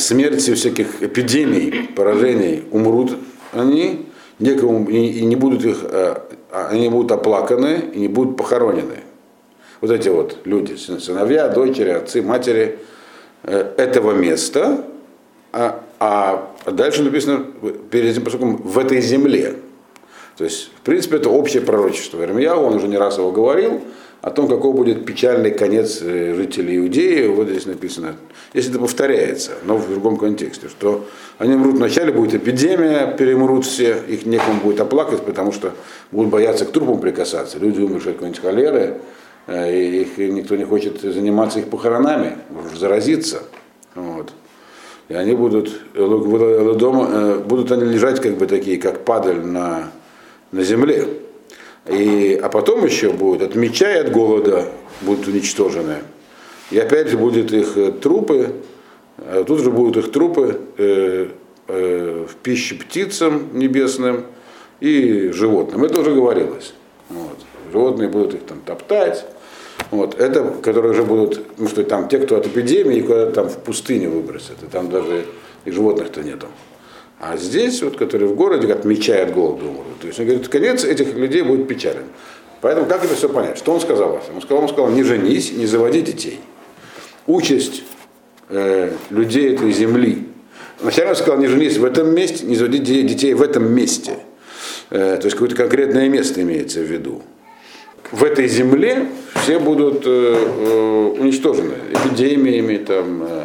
смерти 0.00 0.54
всяких 0.54 1.02
эпидемий, 1.02 1.88
поражений 1.94 2.64
умрут 2.70 3.12
они, 3.52 4.06
некому, 4.38 4.88
и, 4.88 5.24
не 5.24 5.36
будут 5.36 5.64
их, 5.64 5.78
э, 5.82 6.16
а, 6.50 6.68
они 6.68 6.88
будут 6.88 7.12
оплаканы 7.12 7.90
и 7.94 8.00
не 8.00 8.08
будут 8.08 8.36
похоронены. 8.36 9.00
Вот 9.80 9.90
эти 9.90 10.08
вот 10.08 10.38
люди, 10.44 10.74
сыновья, 10.74 11.48
дочери, 11.48 11.90
отцы, 11.90 12.22
матери 12.22 12.78
э, 13.44 13.74
этого 13.76 14.12
места, 14.12 14.84
а, 15.52 15.80
а 15.98 16.50
дальше 16.66 17.02
написано 17.02 17.44
перед 17.90 18.12
этим 18.12 18.24
поскольку 18.24 18.62
в 18.62 18.78
этой 18.78 19.00
земле. 19.00 19.56
То 20.36 20.44
есть, 20.44 20.70
в 20.74 20.80
принципе, 20.80 21.16
это 21.16 21.28
общее 21.28 21.62
пророчество. 21.62 22.22
Ирмия, 22.22 22.54
он 22.54 22.74
уже 22.74 22.88
не 22.88 22.96
раз 22.96 23.18
его 23.18 23.30
говорил, 23.30 23.82
о 24.22 24.30
том, 24.30 24.48
какой 24.48 24.72
будет 24.72 25.06
печальный 25.06 25.50
конец 25.50 26.00
э, 26.02 26.34
жителей 26.34 26.78
Иудеи, 26.78 27.26
вот 27.26 27.48
здесь 27.48 27.66
написано, 27.66 28.16
если 28.52 28.70
это 28.70 28.80
повторяется, 28.80 29.52
но 29.64 29.76
в 29.76 29.88
другом 29.88 30.18
контексте, 30.18 30.68
что 30.68 31.06
они 31.38 31.54
умрут 31.54 31.76
вначале, 31.76 32.12
будет 32.12 32.34
эпидемия, 32.34 33.14
перемрут 33.16 33.64
все, 33.64 33.96
их 34.08 34.26
некому 34.26 34.60
будет 34.60 34.80
оплакать, 34.80 35.22
потому 35.22 35.52
что 35.52 35.72
будут 36.10 36.30
бояться 36.30 36.66
к 36.66 36.72
трупам 36.72 37.00
прикасаться. 37.00 37.58
Люди 37.58 37.80
умершие 37.80 38.10
от 38.10 38.16
какой-нибудь 38.16 38.42
холеры, 38.42 38.98
э, 39.46 39.74
и 39.74 40.02
их 40.02 40.18
никто 40.18 40.56
не 40.56 40.64
хочет 40.64 41.00
заниматься 41.00 41.60
их 41.60 41.68
похоронами, 41.68 42.36
заразиться. 42.78 43.42
Вот. 43.94 44.32
И 45.08 45.14
они 45.14 45.34
будут, 45.34 45.80
э, 45.94 47.42
будут 47.46 47.72
они 47.72 47.84
лежать 47.84 48.20
как 48.20 48.36
бы 48.36 48.46
такие, 48.46 48.78
как 48.78 49.06
падаль 49.06 49.40
на, 49.40 49.90
на 50.52 50.62
земле. 50.62 51.06
И, 51.86 52.38
а 52.42 52.48
потом 52.48 52.84
еще 52.84 53.10
будет 53.10 53.42
от 53.42 53.54
меча 53.54 53.90
и 53.92 53.98
от 53.98 54.12
голода 54.12 54.66
будут 55.00 55.26
уничтожены. 55.28 55.98
И 56.70 56.78
опять 56.78 57.08
же 57.08 57.16
будут 57.16 57.52
их 57.52 57.76
э, 57.76 57.90
трупы, 57.90 58.54
а 59.18 59.44
тут 59.44 59.60
же 59.60 59.70
будут 59.70 59.96
их 59.96 60.12
трупы 60.12 60.60
э, 60.76 61.28
э, 61.68 62.26
в 62.28 62.36
пище 62.36 62.76
птицам 62.76 63.48
небесным 63.58 64.26
и 64.80 65.30
животным. 65.32 65.84
Это 65.84 66.00
уже 66.00 66.14
говорилось. 66.14 66.74
Вот. 67.08 67.38
Животные 67.72 68.08
будут 68.08 68.34
их 68.34 68.42
там 68.42 68.60
топтать. 68.60 69.24
Вот. 69.90 70.20
Это, 70.20 70.44
которые 70.62 70.92
уже 70.92 71.02
будут, 71.02 71.58
ну 71.58 71.66
что 71.66 71.82
там 71.82 72.08
те, 72.08 72.18
кто 72.18 72.36
от 72.36 72.46
эпидемии, 72.46 73.00
куда-то 73.00 73.32
там 73.32 73.48
в 73.48 73.58
пустыне 73.58 74.08
выбросят. 74.08 74.62
И 74.62 74.66
там 74.66 74.90
даже 74.90 75.24
и 75.64 75.70
животных-то 75.70 76.22
нету. 76.22 76.46
А 77.20 77.36
здесь, 77.36 77.82
вот, 77.82 77.98
которые 77.98 78.30
в 78.30 78.34
городе, 78.34 78.72
от 78.72 78.86
меча 78.86 79.14
и 79.18 79.20
от 79.20 79.34
голода 79.34 79.66
умрут. 79.66 80.00
То 80.00 80.06
есть 80.06 80.18
он 80.18 80.24
говорит, 80.24 80.48
конец 80.48 80.84
этих 80.84 81.14
людей 81.14 81.42
будет 81.42 81.68
печален. 81.68 82.04
Поэтому 82.62 82.86
как 82.86 83.04
это 83.04 83.14
все 83.14 83.28
понять? 83.28 83.58
Что 83.58 83.72
он 83.72 83.80
сказал? 83.80 84.20
Он 84.34 84.40
сказал, 84.40 84.62
он 84.62 84.68
сказал, 84.70 84.90
не 84.90 85.02
женись, 85.02 85.52
не 85.52 85.66
заводи 85.66 86.00
детей. 86.00 86.40
Участь 87.26 87.82
э, 88.48 88.92
людей 89.10 89.54
этой 89.54 89.70
земли. 89.70 90.28
Вначале 90.80 91.10
он 91.10 91.16
сказал, 91.16 91.36
не 91.38 91.46
женись 91.46 91.76
в 91.76 91.84
этом 91.84 92.14
месте, 92.14 92.46
не 92.46 92.56
заводи 92.56 92.78
детей 92.78 93.34
в 93.34 93.42
этом 93.42 93.70
месте. 93.70 94.12
Э, 94.88 95.18
то 95.18 95.26
есть 95.26 95.34
какое-то 95.34 95.56
конкретное 95.56 96.08
место 96.08 96.40
имеется 96.40 96.80
в 96.80 96.84
виду. 96.84 97.22
В 98.12 98.24
этой 98.24 98.48
земле 98.48 99.08
все 99.42 99.58
будут 99.58 100.04
э, 100.06 100.10
э, 100.10 101.14
уничтожены 101.18 101.74
эпидемиями, 101.92 102.78
там, 102.78 103.22
э, 103.22 103.44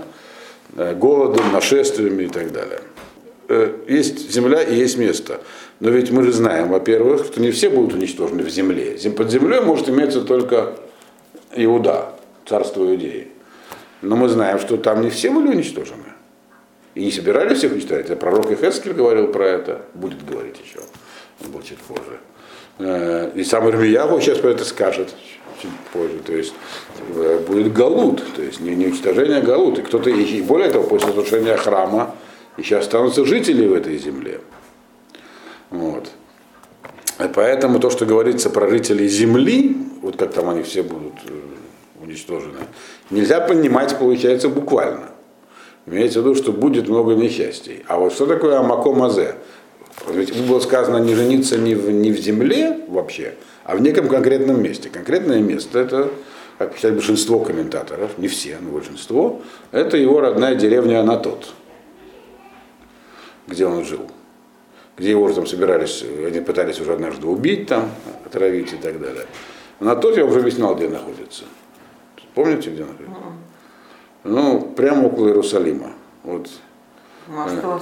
э 0.78 0.96
голодом, 0.96 1.52
нашествиями 1.52 2.24
и 2.24 2.28
так 2.28 2.54
далее. 2.54 2.80
Э, 3.48 3.74
есть 3.88 4.32
земля 4.32 4.62
и 4.62 4.76
есть 4.76 4.98
место. 4.98 5.42
Но 5.80 5.90
ведь 5.90 6.12
мы 6.12 6.24
же 6.24 6.32
знаем, 6.32 6.70
во-первых, 6.70 7.26
что 7.26 7.42
не 7.42 7.52
все 7.52 7.70
будут 7.70 7.94
уничтожены 7.94 8.44
в 8.44 8.50
земле. 8.50 8.98
Под 9.16 9.30
землей 9.30 9.60
может 9.60 9.90
иметься 9.90 10.22
только 10.22 10.78
Иуда, 11.56 12.14
царство 12.46 12.84
Иудеи. 12.84 13.28
Но 14.02 14.16
мы 14.16 14.30
знаем, 14.30 14.60
что 14.60 14.78
там 14.78 15.02
не 15.02 15.10
все 15.10 15.30
были 15.30 15.48
уничтожены. 15.48 16.04
И 16.94 17.04
не 17.04 17.12
собирались 17.12 17.58
всех 17.58 17.74
уничтожать. 17.74 18.10
А 18.10 18.16
пророк 18.16 18.52
Ихескель 18.52 18.94
говорил 18.94 19.28
про 19.28 19.48
это, 19.48 19.82
будет 19.94 20.26
говорить 20.26 20.56
еще, 20.64 20.80
он 21.44 21.52
был 21.52 21.62
чуть 21.62 21.80
позже. 21.80 22.20
Э, 22.80 23.32
и 23.36 23.44
сам 23.44 23.68
Ирмиягу 23.68 24.22
сейчас 24.22 24.38
про 24.38 24.52
это 24.52 24.64
скажет 24.64 25.14
чуть 25.62 25.72
позже. 25.92 26.20
То 26.26 26.34
есть 26.34 26.54
э, 27.16 27.40
будет 27.46 27.74
галут, 27.74 28.24
то 28.36 28.42
есть 28.42 28.62
не, 28.62 28.76
не 28.76 28.88
уничтожение, 28.88 29.38
а 29.38 29.42
галут. 29.42 29.80
И 29.80 29.82
кто-то, 29.82 30.10
и 30.10 30.42
более 30.42 30.70
того, 30.70 30.88
после 30.88 31.10
разрушения 31.10 31.58
храма 31.58 32.16
еще 32.58 32.78
останутся 32.78 33.26
жители 33.26 33.68
в 33.68 33.74
этой 33.74 33.98
земле. 33.98 34.42
Вот. 35.70 36.10
И 37.20 37.28
поэтому 37.34 37.80
то, 37.80 37.90
что 37.90 38.06
говорится 38.06 38.50
про 38.50 38.68
жителей 38.70 39.08
земли, 39.08 39.78
вот 40.02 40.18
как 40.18 40.34
там 40.34 40.50
они 40.50 40.64
все 40.64 40.84
будут 40.84 41.14
э, 41.28 42.02
уничтожены, 42.02 42.60
нельзя 43.10 43.40
понимать, 43.40 43.98
получается, 43.98 44.50
буквально. 44.50 45.12
Имеется 45.86 46.20
в 46.20 46.24
виду, 46.24 46.36
что 46.36 46.52
будет 46.52 46.90
много 46.90 47.14
несчастий. 47.14 47.84
А 47.88 47.98
вот 47.98 48.14
что 48.14 48.26
такое 48.26 48.60
Амакомазе? 48.60 49.36
Ведь 50.10 50.36
было 50.46 50.60
сказано 50.60 50.98
не 50.98 51.16
жениться 51.16 51.58
не 51.58 51.74
в, 51.74 51.90
не 51.90 52.12
в 52.12 52.20
земле 52.20 52.80
вообще, 52.88 53.36
а 53.64 53.76
в 53.76 53.82
неком 53.82 54.10
конкретном 54.10 54.62
месте. 54.62 54.90
Конкретное 54.90 55.40
место 55.40 55.80
это, 55.80 56.10
как 56.58 56.76
писали 56.76 56.94
большинство 56.94 57.40
комментаторов, 57.40 58.18
не 58.18 58.28
все, 58.28 58.58
но 58.60 58.72
большинство, 58.72 59.42
это 59.72 59.96
его 59.96 60.20
родная 60.20 60.56
деревня 60.56 61.00
Анатот, 61.00 61.54
где 63.48 63.66
он 63.66 63.84
жил. 63.84 64.02
Где 64.98 65.12
его 65.12 65.24
уже 65.24 65.36
там 65.36 65.46
собирались, 65.46 66.04
они 66.04 66.40
пытались 66.40 66.80
уже 66.80 66.94
однажды 66.94 67.28
убить 67.28 67.68
там, 67.68 67.90
отравить 68.26 68.74
и 68.74 68.78
так 68.78 69.00
далее. 69.00 69.26
Анатот 69.80 70.16
я 70.18 70.26
уже 70.26 70.40
объяснял, 70.40 70.76
где 70.76 70.88
находится. 70.88 71.44
Помните, 72.34 72.70
где 72.70 72.84
находится? 72.84 73.16
Ну, 74.24 74.62
прямо 74.76 75.08
около 75.08 75.28
Иерусалима. 75.28 75.92
Вот. 76.24 76.50
Ну, 77.28 77.40
а 77.40 77.50
что 77.50 77.82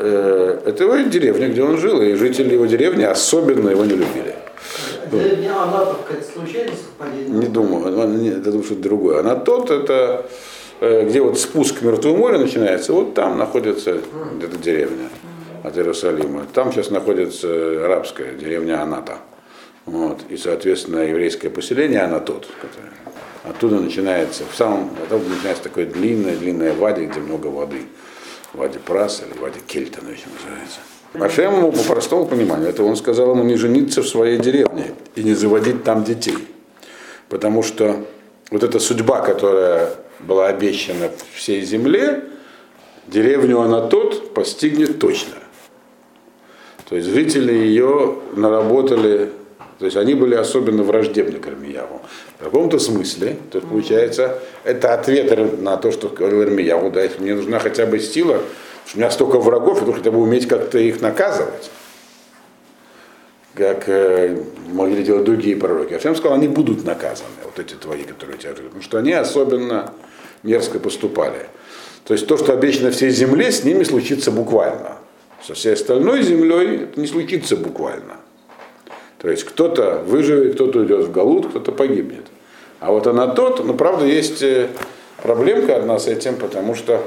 э, 0.00 0.60
это 0.66 0.84
его 0.84 0.96
деревня, 0.96 1.48
где 1.48 1.62
он 1.62 1.78
жил, 1.78 2.02
и 2.02 2.14
жители 2.14 2.54
его 2.54 2.66
деревни 2.66 3.04
особенно 3.04 3.70
его 3.70 3.84
не 3.84 3.94
любили. 3.94 4.34
Деревня 5.10 5.62
Анатов, 5.62 5.98
какая-то 6.04 6.32
случайно 6.32 6.72
совпадение? 6.72 7.28
Не 7.28 7.46
думаю, 7.46 7.84
я 8.24 8.34
думаю, 8.36 8.64
что 8.64 8.74
это 8.74 8.82
другое. 8.82 9.20
Она 9.20 9.36
тот, 9.36 9.70
это 9.70 10.26
э, 10.26 10.28
где 11.04 11.20
вот 11.20 11.38
спуск 11.38 11.80
к 11.80 11.82
Мертвому 11.82 12.18
морю 12.18 12.38
начинается, 12.38 12.92
вот 12.92 13.14
там 13.14 13.38
находится 13.38 14.00
эта 14.42 14.56
деревня 14.58 15.08
от 15.62 15.76
Иерусалима. 15.76 16.46
Там 16.52 16.72
сейчас 16.72 16.90
находится 16.90 17.48
арабская 17.84 18.32
деревня 18.34 18.82
Аната. 18.82 19.18
Вот. 19.86 20.20
И, 20.28 20.36
соответственно, 20.36 21.00
еврейское 21.00 21.50
поселение 21.50 22.00
Анатот, 22.00 22.46
которое 22.60 22.94
Оттуда 23.44 23.76
начинается, 23.76 24.44
в 24.50 24.56
самом, 24.56 24.90
оттуда 25.04 25.28
начинается 25.28 25.64
такое 25.64 25.84
длинное, 25.84 26.34
длинное 26.34 26.72
вади, 26.72 27.04
где 27.04 27.20
много 27.20 27.48
воды. 27.48 27.82
Вади 28.54 28.78
Прас 28.78 29.22
или 29.22 29.38
Вади 29.38 29.60
Кельтон 29.66 30.04
еще 30.10 30.24
называется. 30.32 30.80
Ашем 31.12 31.58
ему 31.58 31.70
по 31.70 31.82
простому 31.82 32.24
пониманию, 32.24 32.70
это 32.70 32.82
он 32.82 32.96
сказал 32.96 33.32
ему 33.32 33.44
не 33.44 33.56
жениться 33.56 34.02
в 34.02 34.08
своей 34.08 34.38
деревне 34.38 34.92
и 35.14 35.22
не 35.22 35.34
заводить 35.34 35.84
там 35.84 36.04
детей. 36.04 36.38
Потому 37.28 37.62
что 37.62 38.06
вот 38.50 38.62
эта 38.62 38.78
судьба, 38.78 39.20
которая 39.20 39.90
была 40.26 40.48
обещана 40.48 41.10
всей 41.34 41.62
земле, 41.62 42.24
деревню 43.06 43.60
она 43.60 43.82
тот 43.82 44.34
постигнет 44.34 44.98
точно. 44.98 45.34
То 46.88 46.96
есть 46.96 47.08
жители 47.08 47.52
ее 47.52 48.16
наработали 48.36 49.30
то 49.78 49.86
есть 49.86 49.96
они 49.96 50.14
были 50.14 50.34
особенно 50.34 50.82
враждебны 50.82 51.38
к 51.40 51.46
Ирмияву. 51.46 52.00
В 52.38 52.44
каком-то 52.44 52.78
смысле, 52.78 53.36
то 53.50 53.58
есть, 53.58 53.68
получается, 53.68 54.38
это 54.62 54.94
ответ 54.94 55.60
на 55.60 55.76
то, 55.76 55.90
что 55.90 56.08
говорил 56.08 56.42
Ирмияву, 56.42 56.90
да, 56.90 57.02
если 57.02 57.20
мне 57.20 57.34
нужна 57.34 57.58
хотя 57.58 57.84
бы 57.84 57.98
сила, 57.98 58.40
что 58.86 58.96
у 58.96 59.00
меня 59.00 59.10
столько 59.10 59.38
врагов, 59.40 59.86
я 59.86 59.92
хотя 59.92 60.10
бы 60.10 60.22
уметь 60.22 60.46
как-то 60.46 60.78
их 60.78 61.00
наказывать. 61.00 61.70
Как 63.54 63.88
э, 63.88 64.42
могли 64.68 65.04
делать 65.04 65.24
другие 65.24 65.56
пророки. 65.56 65.92
А 65.92 65.96
Ашем 65.96 66.16
сказал, 66.16 66.36
они 66.36 66.48
будут 66.48 66.84
наказаны, 66.84 67.28
вот 67.44 67.58
эти 67.58 67.74
твои, 67.74 68.02
которые 68.02 68.38
тебя 68.38 68.54
живут. 68.56 68.70
Потому 68.70 68.82
что 68.82 68.98
они 68.98 69.12
особенно 69.12 69.92
мерзко 70.44 70.78
поступали. 70.78 71.46
То 72.04 72.14
есть 72.14 72.26
то, 72.26 72.36
что 72.36 72.52
обещано 72.52 72.90
всей 72.90 73.10
земле, 73.10 73.50
с 73.50 73.64
ними 73.64 73.82
случится 73.82 74.30
буквально. 74.30 74.98
Со 75.42 75.54
всей 75.54 75.72
остальной 75.72 76.22
землей 76.22 76.84
это 76.84 77.00
не 77.00 77.06
случится 77.06 77.56
буквально. 77.56 78.16
То 79.18 79.30
есть 79.30 79.44
кто-то 79.44 80.02
выживет, 80.06 80.54
кто-то 80.54 80.80
уйдет 80.80 81.06
в 81.06 81.10
Галут, 81.10 81.48
кто-то 81.48 81.72
погибнет. 81.72 82.26
А 82.78 82.92
вот 82.92 83.06
она 83.06 83.26
тот, 83.28 83.64
ну 83.64 83.74
правда 83.74 84.04
есть 84.04 84.42
э, 84.42 84.68
проблемка 85.22 85.76
одна 85.76 85.98
с 85.98 86.06
этим, 86.06 86.36
потому 86.36 86.74
что 86.74 87.02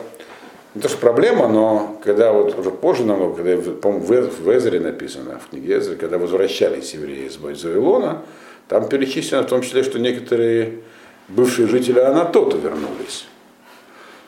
не 0.73 0.81
то, 0.81 0.89
что 0.89 0.97
проблема, 0.97 1.47
но 1.47 1.99
когда 2.03 2.31
вот 2.31 2.57
уже 2.57 2.71
позже 2.71 3.03
намного, 3.03 3.35
когда, 3.35 3.71
по-моему, 3.73 4.29
в 4.29 4.57
Эзере 4.57 4.79
написано, 4.79 5.39
в 5.39 5.49
книге 5.49 5.77
Эзере, 5.77 5.95
когда 5.95 6.17
возвращались 6.17 6.93
евреи 6.93 7.27
из 7.27 7.37
Вавилона, 7.37 8.23
там 8.67 8.89
перечислено 8.89 9.43
в 9.43 9.47
том 9.47 9.61
числе, 9.61 9.83
что 9.83 9.99
некоторые 9.99 10.79
бывшие 11.27 11.67
жители 11.67 11.99
Анатота 11.99 12.57
вернулись. 12.57 13.27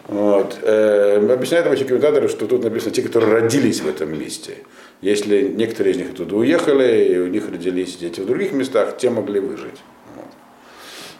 Вот. 0.07 0.57
Э, 0.63 1.17
объясняют 1.31 1.67
вообще 1.67 1.85
комментаторы, 1.85 2.29
что 2.29 2.47
тут 2.47 2.63
написано 2.63 2.91
те, 2.91 3.03
которые 3.03 3.41
родились 3.41 3.81
в 3.81 3.87
этом 3.87 4.17
месте. 4.17 4.57
Если 5.01 5.43
некоторые 5.49 5.93
из 5.93 5.97
них 5.97 6.11
оттуда 6.11 6.35
уехали, 6.35 7.13
и 7.13 7.17
у 7.19 7.27
них 7.27 7.49
родились 7.49 7.95
дети 7.97 8.19
в 8.19 8.25
других 8.25 8.51
местах, 8.51 8.97
те 8.97 9.11
могли 9.11 9.39
выжить. 9.39 9.79
Вот. 10.15 10.25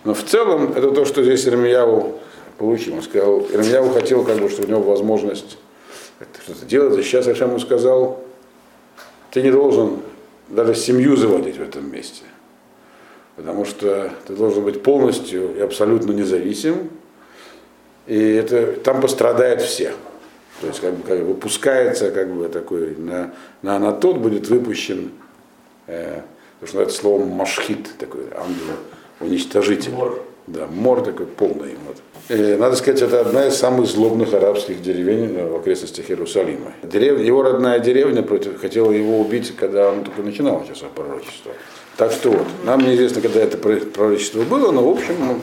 Но 0.05 0.13
в 0.15 0.23
целом 0.23 0.73
это 0.75 0.89
то, 0.91 1.05
что 1.05 1.23
здесь 1.23 1.47
Ирмияву 1.47 2.19
получил. 2.57 2.95
Он 2.95 3.03
сказал, 3.03 3.41
Ирмияву 3.41 3.91
хотел, 3.91 4.23
как 4.23 4.39
бы, 4.39 4.49
чтобы 4.49 4.67
у 4.67 4.71
него 4.71 4.81
возможность 4.81 5.57
что-то 6.43 6.65
делать, 6.65 6.97
а 6.97 7.03
сейчас 7.03 7.27
Ашем 7.27 7.49
ему 7.49 7.59
сказал, 7.59 8.23
ты 9.31 9.41
не 9.41 9.51
должен 9.51 9.99
даже 10.49 10.73
семью 10.75 11.15
заводить 11.15 11.57
в 11.57 11.61
этом 11.61 11.91
месте. 11.91 12.23
Потому 13.39 13.63
что 13.63 14.11
ты 14.27 14.33
должен 14.33 14.65
быть 14.65 14.83
полностью 14.83 15.55
и 15.55 15.61
абсолютно 15.61 16.11
независим. 16.11 16.89
И 18.05 18.19
это, 18.33 18.73
там 18.73 18.99
пострадают 18.99 19.61
все. 19.61 19.93
То 20.59 20.67
есть 20.67 20.81
как 20.81 20.93
бы, 20.93 21.07
как 21.07 21.19
выпускается 21.19 22.11
как 22.11 22.33
бы 22.33 22.49
такой 22.49 22.97
на, 22.97 23.33
на 23.61 23.77
анатот 23.77 24.17
будет 24.17 24.49
выпущен, 24.49 25.11
э, 25.87 26.21
потому 26.59 26.67
что 26.67 26.81
это 26.81 26.91
слово 26.91 27.23
машхит, 27.23 27.87
такой 27.97 28.23
ангел 28.35 28.75
уничтожитель. 29.21 29.91
Мор. 29.91 30.21
Да, 30.47 30.67
мор 30.67 31.01
такой 31.01 31.27
полный. 31.27 31.77
Вот. 31.87 32.37
И, 32.37 32.55
надо 32.57 32.75
сказать, 32.75 33.01
это 33.01 33.21
одна 33.21 33.47
из 33.47 33.55
самых 33.55 33.87
злобных 33.87 34.33
арабских 34.33 34.81
деревень 34.81 35.47
в 35.47 35.55
окрестностях 35.55 36.09
Иерусалима. 36.09 36.73
Дерев... 36.83 37.21
Его 37.21 37.41
родная 37.43 37.79
деревня 37.79 38.21
против... 38.21 38.59
хотела 38.59 38.91
его 38.91 39.21
убить, 39.21 39.55
когда 39.55 39.91
он 39.91 40.03
только 40.03 40.23
начинал 40.23 40.65
сейчас 40.65 40.83
пророчество. 40.93 41.53
Так 41.99 42.11
что 42.11 42.31
вот, 42.31 42.47
нам 42.63 42.79
неизвестно, 42.79 43.21
когда 43.21 43.41
это 43.41 43.57
пророчество 43.57 44.41
было, 44.43 44.71
но 44.71 44.83
в 44.83 44.97
общем, 44.97 45.41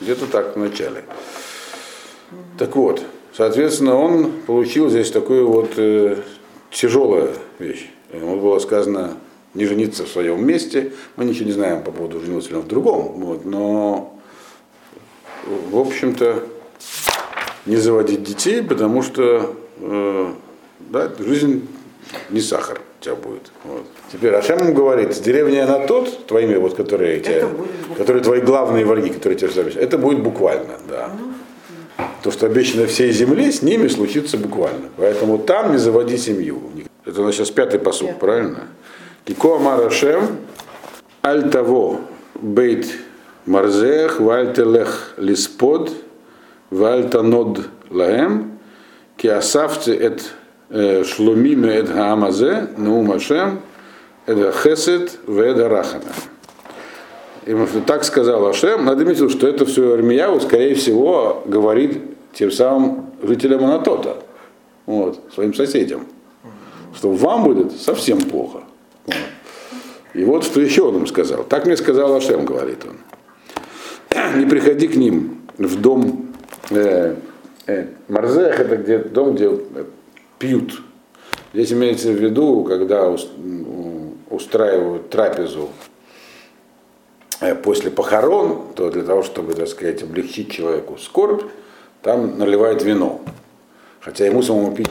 где-то 0.00 0.26
так 0.26 0.56
в 0.56 0.58
начале. 0.58 1.04
Так 2.56 2.74
вот, 2.76 3.02
Соответственно, 3.34 3.96
он 3.96 4.30
получил 4.46 4.90
здесь 4.90 5.10
такую 5.10 5.48
вот 5.48 5.72
э, 5.76 6.18
тяжелую 6.70 7.32
вещь. 7.58 7.88
Ему 8.12 8.38
было 8.38 8.58
сказано 8.58 9.16
не 9.54 9.64
жениться 9.64 10.04
в 10.04 10.08
своем 10.08 10.46
месте. 10.46 10.92
Мы 11.16 11.24
ничего 11.24 11.46
не 11.46 11.52
знаем 11.52 11.82
по 11.82 11.90
поводу 11.92 12.20
женился 12.20 12.50
ли 12.50 12.56
он 12.56 12.62
в 12.62 12.68
другом. 12.68 13.12
Вот, 13.20 13.46
но, 13.46 14.14
в 15.46 15.78
общем-то, 15.78 16.42
не 17.64 17.76
заводить 17.76 18.22
детей, 18.22 18.62
потому 18.62 19.00
что 19.00 19.56
э, 19.78 20.32
да, 20.78 21.10
жизнь 21.18 21.66
не 22.28 22.42
сахар 22.42 22.82
у 23.02 23.04
тебя 23.04 23.14
будет. 23.16 23.50
Вот. 23.64 23.84
Теперь 24.12 24.34
Ашем 24.34 24.72
говорит, 24.74 25.14
с 25.14 25.18
деревни 25.18 25.56
она 25.56 25.86
тот, 25.86 26.26
твоими 26.26 26.54
вот, 26.54 26.74
которые, 26.74 27.20
тебя, 27.20 27.48
которые 27.96 28.22
твои 28.22 28.40
главные 28.40 28.84
враги, 28.84 29.10
которые 29.10 29.38
тебя 29.38 29.50
записали, 29.50 29.84
это 29.84 29.98
будет 29.98 30.22
буквально, 30.22 30.78
да. 30.88 31.10
Ну, 31.18 31.32
то, 32.22 32.30
что 32.30 32.46
обещано 32.46 32.86
всей 32.86 33.10
земле, 33.10 33.50
с 33.50 33.62
ними 33.62 33.88
случится 33.88 34.38
буквально. 34.38 34.88
Поэтому 34.96 35.38
там 35.38 35.72
не 35.72 35.78
заводи 35.78 36.16
семью. 36.16 36.62
Это 37.04 37.20
у 37.20 37.24
нас 37.24 37.34
сейчас 37.34 37.50
пятый 37.50 37.80
посуд, 37.80 38.10
yeah. 38.10 38.18
правильно? 38.18 38.68
Кико 39.24 39.56
Амарашем, 39.56 40.38
аль 41.24 41.50
того 41.50 42.00
бейт 42.34 42.86
марзех, 43.46 44.20
вальтелех 44.20 45.14
лиспод, 45.16 45.90
вальтанод 46.70 47.66
лаем, 47.90 48.58
ки 49.16 49.26
асавце 49.26 49.94
эт 49.96 50.22
э, 50.72 51.04
шломиме 51.04 51.76
эт 51.76 51.88
хаамазе, 51.88 52.68
наум 52.76 53.12
Ашем, 53.12 53.60
эт 54.26 54.54
хесед, 54.56 55.18
вэд 55.26 55.58
рахана. 55.58 56.12
И 57.46 57.54
так 57.86 58.04
сказал 58.04 58.46
Ашем, 58.46 58.84
надо 58.84 59.04
иметь 59.04 59.18
в 59.18 59.20
виду, 59.22 59.30
что 59.30 59.48
это 59.48 59.66
все 59.66 59.94
Армияу, 59.94 60.40
скорее 60.40 60.74
всего, 60.74 61.42
говорит 61.46 62.00
тем 62.32 62.50
самым 62.50 63.06
жителям 63.22 63.64
Анатота. 63.64 64.16
вот, 64.86 65.20
своим 65.34 65.54
соседям, 65.54 66.06
что 66.94 67.10
вам 67.10 67.44
будет 67.44 67.72
совсем 67.72 68.20
плохо. 68.20 68.60
Вот. 69.06 69.16
И 70.14 70.24
вот 70.24 70.44
что 70.44 70.60
еще 70.60 70.82
он 70.82 70.98
им 70.98 71.06
сказал. 71.06 71.42
Так 71.44 71.66
мне 71.66 71.76
сказал 71.76 72.14
Ашем, 72.14 72.44
говорит 72.44 72.84
он. 72.84 72.96
Не 74.38 74.46
приходи 74.46 74.88
к 74.88 74.94
ним 74.94 75.42
в 75.58 75.80
дом 75.80 76.28
э, 76.70 77.16
э, 77.66 77.86
Марзех, 78.08 78.60
это 78.60 78.76
где, 78.76 78.98
дом, 78.98 79.34
где 79.34 79.46
э, 79.46 79.84
пьют. 80.42 80.82
Здесь 81.54 81.72
имеется 81.72 82.08
в 82.08 82.16
виду, 82.16 82.64
когда 82.64 83.08
устраивают 84.28 85.08
трапезу 85.08 85.70
э, 87.40 87.54
после 87.54 87.92
похорон, 87.92 88.72
то 88.74 88.90
для 88.90 89.04
того, 89.04 89.22
чтобы, 89.22 89.54
так 89.54 89.68
сказать, 89.68 90.02
облегчить 90.02 90.50
человеку 90.50 90.98
скорбь, 90.98 91.44
там 92.02 92.38
наливают 92.38 92.82
вино. 92.82 93.20
Хотя 94.00 94.26
ему 94.26 94.42
самому 94.42 94.74
пить 94.74 94.88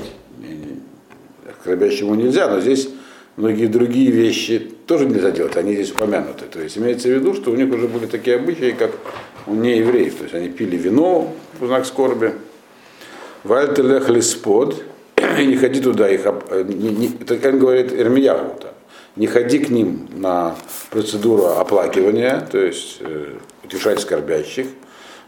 скорбящему 1.60 2.16
нельзя, 2.16 2.48
но 2.48 2.62
здесь 2.62 2.90
многие 3.36 3.68
другие 3.68 4.10
вещи 4.10 4.72
тоже 4.88 5.06
нельзя 5.06 5.32
делать, 5.32 5.58
они 5.58 5.74
здесь 5.74 5.92
упомянуты. 5.92 6.46
То 6.46 6.62
есть 6.62 6.78
имеется 6.78 7.10
в 7.10 7.12
виду, 7.12 7.34
что 7.34 7.52
у 7.52 7.56
них 7.56 7.74
уже 7.74 7.90
были 7.90 8.06
такие 8.06 8.38
обычаи, 8.38 8.72
как 8.72 8.92
у 9.48 9.54
неевреев. 9.54 10.16
То 10.16 10.24
есть 10.24 10.34
они 10.34 10.48
пили 10.48 10.78
вино 10.78 11.34
в 11.60 11.68
знак 11.68 11.86
скорби. 11.86 12.34
Вальтелех 13.44 14.10
лиспод, 14.10 14.82
и 15.40 15.46
не 15.46 15.56
ходи 15.56 15.82
туда, 15.82 16.10
их, 16.10 16.26
не, 16.66 16.90
не, 16.90 17.08
это, 17.20 17.38
как 17.38 17.60
говорит 17.60 17.94
Эрмиягу, 17.94 18.56
не 19.16 19.28
ходи 19.28 19.60
к 19.60 19.70
ним 19.70 20.08
на 20.16 20.56
процедуру 20.90 21.46
оплакивания, 21.48 22.48
то 22.52 22.58
есть 22.58 22.98
э, 23.02 23.34
утешать 23.64 24.00
скорбящих. 24.00 24.68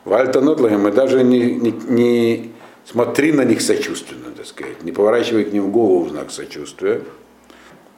Вальтанотлагам, 0.06 0.88
и 0.88 0.92
даже 0.92 1.24
не, 1.24 1.56
не, 1.56 1.72
не 1.88 2.52
смотри 2.86 3.32
на 3.32 3.44
них 3.44 3.62
сочувственно, 3.62 4.32
так 4.36 4.46
сказать, 4.46 4.84
не 4.84 4.92
поворачивай 4.92 5.46
к 5.46 5.54
ним 5.54 5.72
голову 5.72 6.04
в 6.04 6.10
знак 6.10 6.32
сочувствия, 6.32 7.02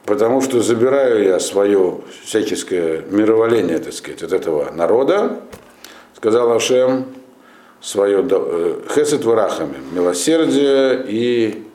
потому 0.04 0.40
что 0.40 0.62
забираю 0.62 1.24
я 1.24 1.40
свое 1.40 2.00
всяческое 2.24 3.02
мироволение, 3.10 3.78
так 3.78 3.92
сказать, 3.92 4.22
от 4.22 4.32
этого 4.32 4.70
народа, 4.70 5.40
сказал 6.14 6.52
Ашем, 6.52 7.06
свое 7.80 8.26
э, 8.28 8.80
хесед 8.94 9.24
варахами, 9.24 9.76
милосердие 9.92 11.04
и 11.06 11.65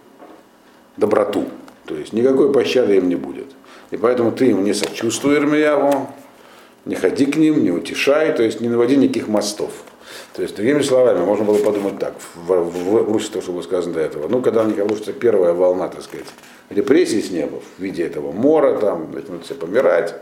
доброту. 1.01 1.45
То 1.85 1.95
есть 1.95 2.13
никакой 2.13 2.53
пощады 2.53 2.95
им 2.95 3.09
не 3.09 3.15
будет. 3.15 3.47
И 3.89 3.97
поэтому 3.97 4.31
ты 4.31 4.51
им 4.51 4.63
не 4.63 4.73
сочувствуй, 4.73 5.35
Ирмияву, 5.35 6.07
не 6.85 6.95
ходи 6.95 7.25
к 7.25 7.35
ним, 7.35 7.61
не 7.63 7.71
утешай, 7.71 8.33
то 8.33 8.43
есть 8.43 8.61
не 8.61 8.69
наводи 8.69 8.95
никаких 8.95 9.27
мостов. 9.27 9.71
То 10.33 10.41
есть, 10.41 10.55
другими 10.55 10.81
словами, 10.81 11.25
можно 11.25 11.43
было 11.43 11.57
подумать 11.57 11.99
так, 11.99 12.13
в, 12.35 12.47
в, 12.47 13.03
в 13.03 13.11
Руси 13.11 13.29
то, 13.31 13.41
что 13.41 13.51
было 13.51 13.61
сказано 13.61 13.95
до 13.95 13.99
этого. 13.99 14.29
Ну, 14.29 14.41
когда 14.41 14.63
у 14.63 14.67
них 14.67 14.79
обрушится 14.79 15.11
первая 15.11 15.53
волна, 15.53 15.89
так 15.89 16.03
сказать, 16.03 16.27
репрессий 16.69 17.21
с 17.21 17.31
неба 17.31 17.59
в 17.77 17.81
виде 17.81 18.03
этого 18.03 18.31
мора, 18.31 18.77
там, 18.77 19.11
начнут 19.11 19.43
все 19.43 19.55
помирать, 19.55 20.15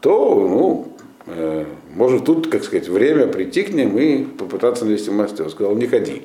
то, 0.00 0.34
ну, 0.34 0.92
э, 1.26 1.66
может 1.94 2.24
тут, 2.24 2.48
как 2.48 2.64
сказать, 2.64 2.88
время 2.88 3.28
прийти 3.28 3.62
к 3.62 3.70
ним 3.70 3.96
и 3.98 4.24
попытаться 4.24 4.84
навести 4.84 5.10
мосты. 5.10 5.44
Он 5.44 5.50
сказал, 5.50 5.74
не 5.76 5.86
ходи. 5.86 6.22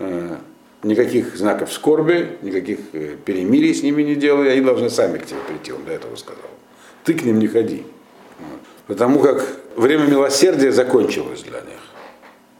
Э, 0.00 0.36
никаких 0.82 1.36
знаков 1.36 1.72
скорби, 1.72 2.38
никаких 2.42 2.78
э, 2.92 3.16
перемирий 3.24 3.74
с 3.74 3.82
ними 3.82 4.02
не 4.02 4.14
делай, 4.14 4.52
они 4.52 4.60
должны 4.60 4.90
сами 4.90 5.18
к 5.18 5.26
тебе 5.26 5.40
прийти, 5.46 5.72
он 5.72 5.84
до 5.84 5.92
этого 5.92 6.16
сказал. 6.16 6.50
Ты 7.04 7.14
к 7.14 7.22
ним 7.22 7.38
не 7.38 7.48
ходи. 7.48 7.84
Потому 8.86 9.20
как 9.20 9.46
время 9.76 10.06
милосердия 10.06 10.72
закончилось 10.72 11.42
для 11.42 11.60
них. 11.60 11.80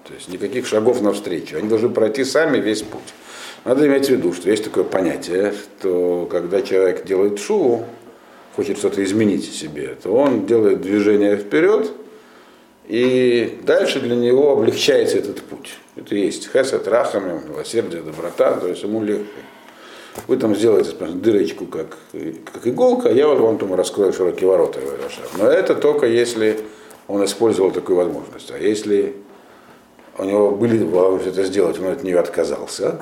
То 0.06 0.14
есть 0.14 0.28
никаких 0.28 0.66
шагов 0.66 1.00
навстречу. 1.02 1.56
Они 1.56 1.68
должны 1.68 1.88
пройти 1.88 2.24
сами 2.24 2.58
весь 2.58 2.82
путь. 2.82 3.00
Надо 3.64 3.86
иметь 3.86 4.06
в 4.06 4.10
виду, 4.10 4.32
что 4.32 4.50
есть 4.50 4.64
такое 4.64 4.84
понятие, 4.84 5.52
что 5.52 6.26
когда 6.30 6.62
человек 6.62 7.04
делает 7.04 7.38
шуву, 7.38 7.84
хочет 8.56 8.78
что-то 8.78 9.04
изменить 9.04 9.48
в 9.48 9.54
себе, 9.54 9.96
то 10.02 10.14
он 10.14 10.46
делает 10.46 10.80
движение 10.80 11.36
вперед, 11.36 11.90
и 12.86 13.58
дальше 13.64 14.00
для 14.00 14.16
него 14.16 14.52
облегчается 14.52 15.18
этот 15.18 15.42
путь. 15.42 15.78
Это 16.00 16.14
есть 16.14 16.50
хесед, 16.50 16.88
рахами, 16.88 17.40
милосердие, 17.48 18.02
доброта, 18.02 18.54
то 18.54 18.68
есть 18.68 18.82
ему 18.82 19.02
легче. 19.02 19.26
Вы 20.26 20.38
там 20.38 20.56
сделаете 20.56 20.92
дырочку, 20.92 21.66
как, 21.66 21.96
как 22.52 22.66
иголка, 22.66 23.10
а 23.10 23.12
я 23.12 23.28
вот 23.28 23.38
вам 23.38 23.58
там 23.58 23.74
раскрою 23.74 24.12
широкие 24.12 24.48
ворота. 24.48 24.80
Но 25.38 25.46
это 25.46 25.74
только 25.74 26.06
если 26.06 26.60
он 27.06 27.24
использовал 27.24 27.70
такую 27.70 27.96
возможность. 27.96 28.50
А 28.50 28.58
если 28.58 29.14
у 30.18 30.24
него 30.24 30.50
были 30.50 30.82
возможности 30.82 31.38
это 31.38 31.44
сделать, 31.44 31.78
он 31.78 31.88
от 31.88 32.02
нее 32.02 32.18
отказался, 32.18 32.98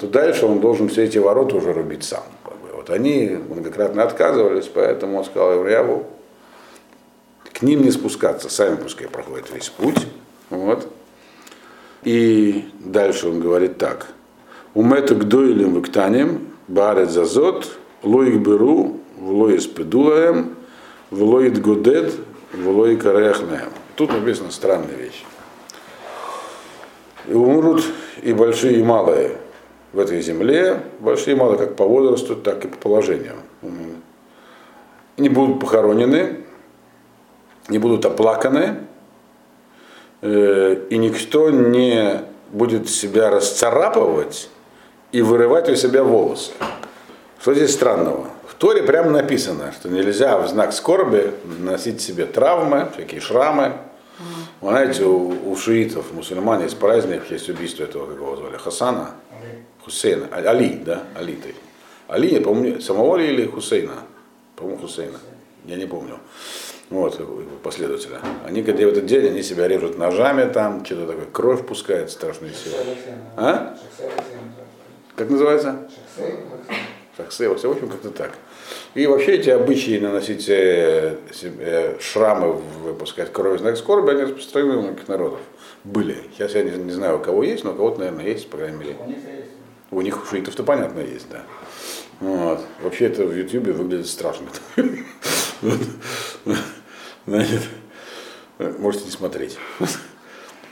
то 0.00 0.06
дальше 0.06 0.46
он 0.46 0.60
должен 0.60 0.88
все 0.88 1.04
эти 1.04 1.18
ворота 1.18 1.56
уже 1.56 1.72
рубить 1.72 2.04
сам. 2.04 2.24
Вот 2.72 2.90
они 2.90 3.38
многократно 3.48 4.02
отказывались, 4.02 4.68
поэтому 4.72 5.18
он 5.18 5.24
сказал 5.24 5.54
Евреяву, 5.54 6.06
к 7.52 7.62
ним 7.62 7.82
не 7.82 7.90
спускаться, 7.90 8.50
сами 8.50 8.76
пускай 8.76 9.08
проходят 9.08 9.50
весь 9.50 9.68
путь. 9.68 10.06
Вот. 10.50 10.88
И 12.04 12.68
дальше 12.80 13.28
он 13.28 13.40
говорит 13.40 13.78
так. 13.78 14.08
Умета 14.74 15.14
гдоилем 15.14 15.74
вектанем, 15.74 16.48
барет 16.68 17.10
зазот, 17.10 17.78
лоик 18.02 18.36
беру, 18.40 19.00
влоис 19.18 19.66
педулаем, 19.66 20.54
влоит 21.10 21.60
годет, 21.60 22.12
влоик 22.52 23.02
карехнаем. 23.02 23.70
Тут 23.96 24.12
написано 24.12 24.50
странная 24.50 24.96
вещь. 24.96 25.24
И 27.26 27.32
умрут 27.32 27.84
и 28.22 28.32
большие, 28.34 28.80
и 28.80 28.82
малые 28.82 29.38
в 29.92 29.98
этой 29.98 30.20
земле, 30.20 30.82
большие 31.00 31.36
и 31.36 31.38
малые 31.38 31.56
как 31.58 31.76
по 31.76 31.86
возрасту, 31.86 32.36
так 32.36 32.64
и 32.64 32.68
по 32.68 32.76
положению. 32.76 33.36
Не 35.16 35.28
будут 35.28 35.60
похоронены, 35.60 36.40
не 37.68 37.78
будут 37.78 38.04
оплаканы, 38.04 38.80
и 40.24 40.96
никто 40.96 41.50
не 41.50 42.22
будет 42.50 42.88
себя 42.88 43.30
расцарапывать 43.30 44.48
и 45.12 45.20
вырывать 45.20 45.68
у 45.68 45.76
себя 45.76 46.02
волосы. 46.02 46.52
Что 47.40 47.54
здесь 47.54 47.74
странного? 47.74 48.28
В 48.48 48.54
Торе 48.54 48.82
прямо 48.82 49.10
написано, 49.10 49.72
что 49.72 49.90
нельзя 49.90 50.38
в 50.38 50.48
знак 50.48 50.72
скорби 50.72 51.34
носить 51.60 52.00
себе 52.00 52.24
травмы, 52.24 52.88
всякие 52.94 53.20
шрамы. 53.20 53.72
Вы 54.62 54.70
знаете, 54.70 55.04
у, 55.04 55.50
у 55.50 55.56
шиитов, 55.56 56.12
мусульман 56.12 56.62
есть 56.62 56.78
праздник, 56.78 57.30
есть 57.30 57.50
убийство 57.50 57.84
этого, 57.84 58.06
как 58.06 58.16
его 58.16 58.36
звали, 58.36 58.56
Хасана, 58.56 59.10
Хусейна, 59.84 60.28
а, 60.30 60.38
Али, 60.38 60.80
да, 60.86 61.02
Али. 61.14 61.34
-то. 61.34 61.54
Али, 62.08 62.28
я 62.28 62.40
помню, 62.40 62.80
самого 62.80 63.16
Али 63.16 63.26
или 63.26 63.46
Хусейна? 63.46 64.04
По-моему, 64.56 64.80
Хусейна. 64.80 65.18
Я 65.66 65.76
не 65.76 65.86
помню. 65.86 66.18
Вот, 66.94 67.20
последователя. 67.64 68.20
Они, 68.46 68.62
когда 68.62 68.84
в 68.86 68.90
этот 68.90 69.06
день, 69.06 69.26
они 69.26 69.42
себя 69.42 69.66
режут 69.66 69.98
ножами 69.98 70.48
там, 70.52 70.84
что-то 70.84 71.08
такое, 71.08 71.24
кровь 71.24 71.66
пускает 71.66 72.08
страшную 72.08 72.52
силу. 72.52 72.76
А? 73.36 73.76
Как 75.16 75.28
называется? 75.28 75.88
Шахсе, 77.16 77.48
в 77.48 77.52
общем, 77.52 77.88
как-то 77.88 78.10
так. 78.10 78.34
И 78.94 79.08
вообще 79.08 79.34
эти 79.34 79.50
обычаи 79.50 79.98
наносить 79.98 80.48
э, 80.48 81.16
себе 81.32 81.96
шрамы, 82.00 82.52
выпускать 82.52 83.32
кровь 83.32 83.58
знак 83.58 83.76
скорби, 83.76 84.10
они 84.10 84.22
распространены 84.22 84.76
у 84.76 84.82
многих 84.82 85.08
народов. 85.08 85.40
Были. 85.82 86.16
Сейчас 86.32 86.54
я 86.54 86.62
не, 86.62 86.70
не 86.76 86.92
знаю, 86.92 87.16
у 87.16 87.20
кого 87.20 87.42
есть, 87.42 87.64
но 87.64 87.72
у 87.72 87.74
кого-то, 87.74 87.98
наверное, 87.98 88.26
есть, 88.26 88.48
по 88.48 88.56
крайней 88.56 88.76
мере. 88.76 88.96
У 89.90 90.00
них 90.00 90.22
у 90.22 90.26
шиитов-то 90.26 90.62
понятно 90.62 91.00
есть, 91.00 91.26
да. 91.28 91.42
Вот. 92.20 92.60
Вообще 92.82 93.06
это 93.06 93.24
в 93.24 93.36
Ютубе 93.36 93.72
выглядит 93.72 94.06
страшно. 94.06 94.46
Значит, 97.26 97.62
можете 98.78 99.06
не 99.06 99.10
смотреть. 99.10 99.58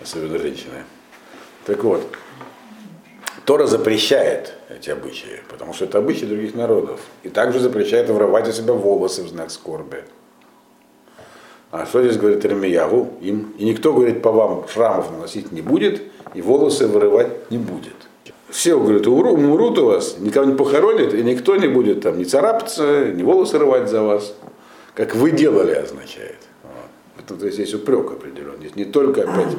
Особенно 0.02 0.38
женщины. 0.38 0.84
Так 1.64 1.84
вот, 1.84 2.02
Тора 3.44 3.66
запрещает 3.66 4.54
эти 4.68 4.90
обычаи, 4.90 5.40
потому 5.48 5.72
что 5.72 5.84
это 5.84 5.98
обычаи 5.98 6.26
других 6.26 6.54
народов. 6.54 7.00
И 7.22 7.28
также 7.28 7.60
запрещает 7.60 8.08
врывать 8.08 8.48
у 8.48 8.52
себя 8.52 8.72
волосы 8.72 9.22
в 9.22 9.28
знак 9.28 9.50
скорби. 9.50 10.04
А 11.70 11.86
что 11.86 12.02
здесь 12.02 12.18
говорит 12.18 12.44
Ирмиягу? 12.44 13.14
Им, 13.22 13.54
и 13.58 13.64
никто, 13.64 13.94
говорит, 13.94 14.20
по 14.20 14.30
вам 14.30 14.66
шрамов 14.68 15.10
наносить 15.10 15.52
не 15.52 15.62
будет, 15.62 16.02
и 16.34 16.42
волосы 16.42 16.86
вырывать 16.86 17.50
не 17.50 17.58
будет. 17.58 17.94
Все, 18.50 18.78
говорят, 18.78 19.06
умрут 19.06 19.78
у 19.78 19.86
вас, 19.86 20.18
никого 20.18 20.44
не 20.44 20.54
похоронят, 20.54 21.14
и 21.14 21.22
никто 21.22 21.56
не 21.56 21.68
будет 21.68 22.02
там 22.02 22.18
ни 22.18 22.24
царапаться, 22.24 23.06
ни 23.06 23.22
волосы 23.22 23.58
рвать 23.58 23.88
за 23.88 24.02
вас. 24.02 24.34
Как 24.94 25.14
вы 25.14 25.30
делали, 25.30 25.72
означает. 25.72 26.36
То 27.26 27.46
есть 27.46 27.58
есть 27.58 27.74
упрек 27.74 28.12
определенный. 28.12 28.58
Здесь 28.60 28.76
не 28.76 28.84
только 28.84 29.22
опять 29.22 29.56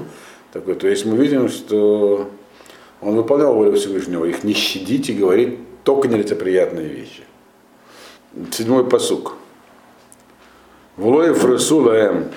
такой. 0.52 0.76
То 0.76 0.88
есть 0.88 1.06
мы 1.06 1.18
видим, 1.18 1.50
что 1.50 2.30
он 3.02 3.16
выполнял 3.16 3.54
волю 3.54 3.74
Всевышнего, 3.74 4.26
их 4.26 4.44
не 4.44 4.54
щадить 4.54 5.10
и 5.10 5.14
говорить 5.14 5.60
только 5.84 6.08
нелицеприятные 6.08 6.88
вещи. 6.88 7.24
Седьмой 8.52 8.86
посук. 8.86 9.36
Влоев 10.96 11.44
Расулаем 11.44 12.30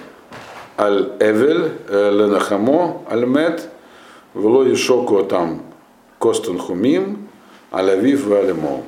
аль 0.79 1.13
Эвель 1.21 1.73
Ленахамо 1.89 3.03
аль 3.11 3.27
Мет 3.27 3.69
Влои 4.35 4.75
Шоку 4.75 5.25
там 5.25 5.63
Костун 6.19 6.59
Хумим 6.59 7.29
алявив 7.71 8.29
и 8.29 8.35
алимо. 8.35 8.83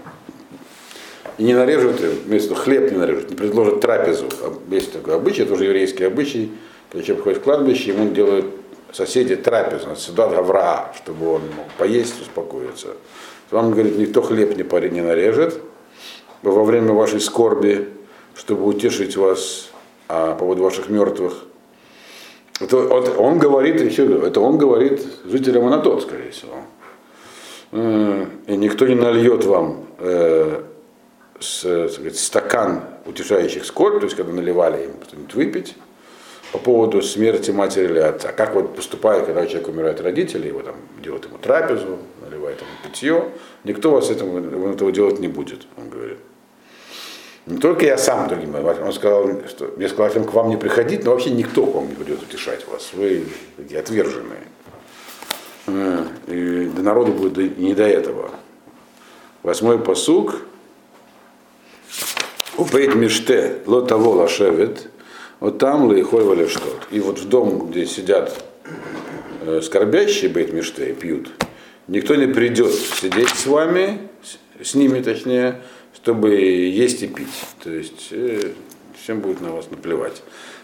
И 1.38 1.44
не 1.44 1.55
нарежут, 1.55 2.01
вместо 2.01 2.55
хлеб 2.57 2.90
не 2.90 2.98
нарежут, 2.98 3.31
не 3.31 3.37
предложат 3.37 3.81
трапезу. 3.81 4.27
Есть 4.70 4.92
такой 4.92 5.14
обычай, 5.14 5.42
это 5.42 5.55
уже 5.55 5.64
еврейский 5.64 6.05
обычай, 6.05 6.51
когда 6.90 7.07
человек 7.07 7.24
приходит 7.24 7.40
в 7.40 7.44
кладбище, 7.44 7.92
ему 7.92 8.11
делают 8.12 8.46
соседи 8.92 9.37
трапезу, 9.37 9.94
сюда 9.96 10.29
Гавра, 10.29 10.92
чтобы 10.96 11.35
он 11.35 11.42
мог 11.57 11.66
поесть, 11.79 12.20
успокоиться. 12.20 12.88
Он 13.53 13.70
говорит, 13.70 13.96
никто 13.96 14.20
хлеб 14.20 14.57
не, 14.57 14.64
парень 14.64 14.94
не 14.94 15.01
нарежет 15.01 15.61
во 16.42 16.64
время 16.64 16.92
вашей 16.92 17.20
скорби, 17.20 17.88
чтобы 18.35 18.66
утешить 18.66 19.16
вас 19.16 19.70
а, 20.09 20.33
по 20.33 20.40
поводу 20.40 20.64
ваших 20.64 20.88
мертвых. 20.88 21.44
Это, 22.61 22.79
вот, 22.79 23.16
он 23.16 23.38
говорит, 23.38 23.81
еще 23.81 24.05
это 24.27 24.40
он 24.40 24.59
говорит 24.59 25.07
жителям 25.24 25.66
Анатот, 25.66 26.03
скорее 26.03 26.31
всего. 26.31 26.55
Э, 27.70 28.27
и 28.46 28.57
никто 28.57 28.87
не 28.87 28.94
нальет 28.94 29.44
вам 29.44 29.87
э, 29.98 30.62
с, 31.40 31.88
сказать, 31.88 32.16
стакан 32.16 32.83
утешающих 33.07 33.64
скорбь, 33.64 34.01
то 34.01 34.05
есть 34.05 34.16
когда 34.16 34.33
наливали 34.33 34.85
им 34.85 34.92
что-нибудь 35.07 35.35
выпить, 35.35 35.74
по 36.53 36.59
поводу 36.59 37.03
смерти 37.03 37.51
матери 37.51 37.85
или 37.85 37.98
отца. 37.98 38.33
Как 38.33 38.55
вот 38.55 38.74
поступает, 38.74 39.27
когда 39.27 39.46
человек 39.46 39.68
умирает 39.68 40.01
родители, 40.01 40.48
его 40.48 40.62
там 40.62 40.77
делают 41.03 41.27
ему 41.27 41.38
трапезу, 41.38 41.98
наливает 42.22 42.61
ему 42.61 42.70
питье, 42.85 43.24
никто 43.64 43.90
вас 43.90 44.11
этого, 44.11 44.72
этого 44.72 44.90
делать 44.92 45.18
не 45.18 45.29
будет, 45.29 45.66
он 45.77 45.90
говорит. 45.90 46.18
Не 47.46 47.59
только 47.59 47.87
я 47.87 47.96
сам 47.96 48.29
другим, 48.29 48.55
он 48.55 48.92
сказал, 48.92 49.27
что 49.48 49.72
мне 49.77 49.88
сказал, 49.88 50.22
к 50.24 50.33
вам 50.35 50.51
не 50.51 50.57
приходить, 50.57 51.05
но 51.05 51.12
вообще 51.12 51.31
никто 51.31 51.64
к 51.64 51.74
вам 51.74 51.88
не 51.88 51.94
придет 51.94 52.22
утешать 52.22 52.66
вас. 52.68 52.90
Вы 52.92 53.24
такие 53.57 53.81
отверженные. 53.81 54.42
Э, 55.66 56.05
и 56.27 56.66
до 56.66 56.83
народу 56.83 57.12
будет 57.12 57.57
не 57.57 57.72
до 57.72 57.85
этого. 57.85 58.31
Восьмой 59.42 59.79
посук. 59.79 60.42
Убейт 62.59 62.97
миште 62.97 63.59
лотаво 63.66 64.09
лашевет. 64.09 64.88
Вот 65.38 65.59
там 65.59 65.88
лейхой 65.88 66.49
что 66.49 66.68
И 66.90 66.99
вот 66.99 67.21
в 67.21 67.29
дом, 67.29 67.71
где 67.71 67.87
сидят 67.87 68.44
э, 69.42 69.61
скорбящие 69.62 70.29
бейт 70.29 70.53
миште 70.53 70.90
и 70.90 70.92
пьют, 70.92 71.31
никто 71.87 72.16
не 72.16 72.27
придет 72.27 72.75
сидеть 72.75 73.29
с 73.29 73.47
вами, 73.47 74.01
с 74.61 74.75
ними 74.75 75.01
точнее, 75.01 75.61
чтобы 75.94 76.35
есть 76.35 77.05
и 77.05 77.07
пить. 77.07 77.29
То 77.62 77.71
есть 77.71 78.09
э, 78.11 78.51
всем 79.01 79.21
будет 79.21 79.40
на 79.40 79.53
вас 79.53 79.71
наплевать. 79.71 80.21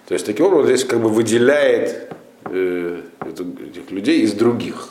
То 0.09 0.15
есть 0.15 0.27
таким 0.27 0.47
образом 0.47 0.67
здесь 0.67 0.85
как 0.85 1.01
бы 1.01 1.09
выделяет 1.09 2.13
э, 2.47 3.03
этих 3.25 3.93
людей 3.93 4.23
из 4.23 4.33
других. 4.33 4.89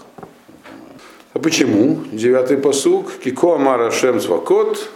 А 1.33 1.39
почему? 1.39 1.99
Девятый 2.13 2.57
посук. 2.57 3.11
Кико 3.21 3.55
Амара 3.55 3.91
Шем 3.91 4.21
Свакот, 4.21 4.89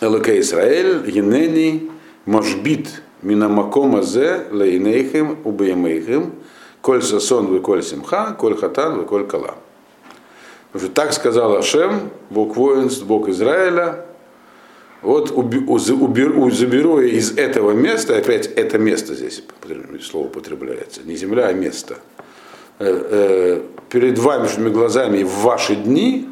Элоке 0.00 0.40
Исраэль, 0.40 1.08
Енени, 1.08 1.90
Можбит, 2.26 3.02
Минамакома 3.22 4.02
Зе, 4.02 4.46
Лейнейхем, 4.50 5.38
Убеймейхем, 5.44 6.32
Коль 6.80 7.02
Сасон, 7.02 7.46
вы 7.46 7.60
Коль 7.60 7.82
Симха, 7.82 8.32
Коль 8.38 8.56
Хатан, 8.56 8.98
вы 8.98 9.04
Коль 9.04 9.26
Кала. 9.26 9.54
Так 10.94 11.12
сказал 11.12 11.56
Ашем, 11.56 12.10
Бог 12.30 12.56
воинств, 12.56 13.04
Бог 13.04 13.28
Израиля, 13.28 14.06
вот 15.02 15.30
уберу, 15.30 16.50
заберу 16.50 16.98
из 16.98 17.36
этого 17.36 17.72
места, 17.72 18.16
опять 18.16 18.46
это 18.46 18.78
место 18.78 19.14
здесь 19.14 19.42
слово 20.02 20.26
употребляется, 20.26 21.02
не 21.04 21.16
земля, 21.16 21.46
а 21.48 21.52
место. 21.52 21.98
Э, 22.78 22.86
э, 23.10 23.60
перед 23.90 24.18
вами, 24.18 24.68
глазами 24.70 25.22
в 25.22 25.30
ваши 25.42 25.76
дни 25.76 26.28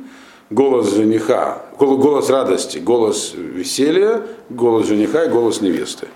голос 0.53 0.95
жениха, 0.95 1.63
голос 1.79 2.31
радости, 2.31 2.79
голос 2.79 3.35
веселья, 3.35 4.23
голос 4.51 4.87
жениха 4.87 5.25
и 5.25 5.29
голос 5.29 5.61
невесты. 5.61 6.09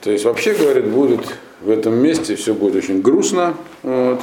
То 0.00 0.10
есть 0.10 0.24
вообще, 0.24 0.54
говорит, 0.54 0.86
будет 0.86 1.20
в 1.62 1.70
этом 1.70 1.94
месте 1.94 2.36
все 2.36 2.54
будет 2.54 2.76
очень 2.76 3.00
грустно. 3.00 3.54
Вот. 3.82 4.20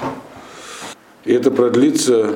И 1.25 1.33
это 1.33 1.51
продлится 1.51 2.35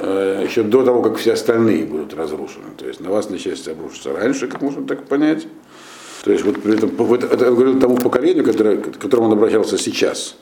Э, 0.00 0.44
еще 0.44 0.62
до 0.62 0.84
того, 0.84 1.02
как 1.02 1.16
все 1.16 1.32
остальные 1.32 1.84
будут 1.84 2.14
разрушены. 2.14 2.66
То 2.76 2.86
есть 2.86 3.00
на 3.00 3.10
вас 3.10 3.30
несчастье 3.30 3.72
обрушится 3.72 4.12
раньше, 4.12 4.46
как 4.46 4.62
можно 4.62 4.86
так 4.86 5.06
понять. 5.06 5.46
То 6.22 6.30
есть 6.30 6.44
вот 6.44 6.62
при 6.62 6.74
этом, 6.74 6.90
это 7.14 7.44
я 7.44 7.50
говорил 7.50 7.80
тому 7.80 7.96
поколению, 7.96 8.44
которое, 8.44 8.76
к 8.76 8.98
которому 8.98 9.26
он 9.26 9.32
обращался 9.32 9.76
сейчас. 9.76 10.36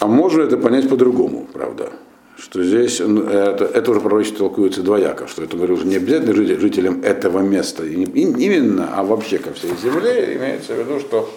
А 0.00 0.06
можно 0.06 0.42
это 0.42 0.56
понять 0.56 0.88
по-другому, 0.88 1.46
правда. 1.52 1.92
Что 2.36 2.64
здесь 2.64 3.00
это, 3.00 3.70
это 3.72 3.90
уже 3.90 4.00
пророчество 4.00 4.38
толкуется 4.38 4.82
двояко, 4.82 5.28
что 5.28 5.44
это 5.44 5.56
говорю 5.56 5.74
уже 5.74 5.86
не 5.86 5.96
обязательно 5.96 6.34
жителям 6.34 7.02
этого 7.02 7.40
места, 7.40 7.84
именно, 7.86 8.90
а 8.96 9.04
вообще 9.04 9.38
ко 9.38 9.52
всей 9.52 9.70
земле, 9.80 10.36
имеется 10.36 10.74
в 10.74 10.78
виду, 10.78 10.98
что 10.98 11.30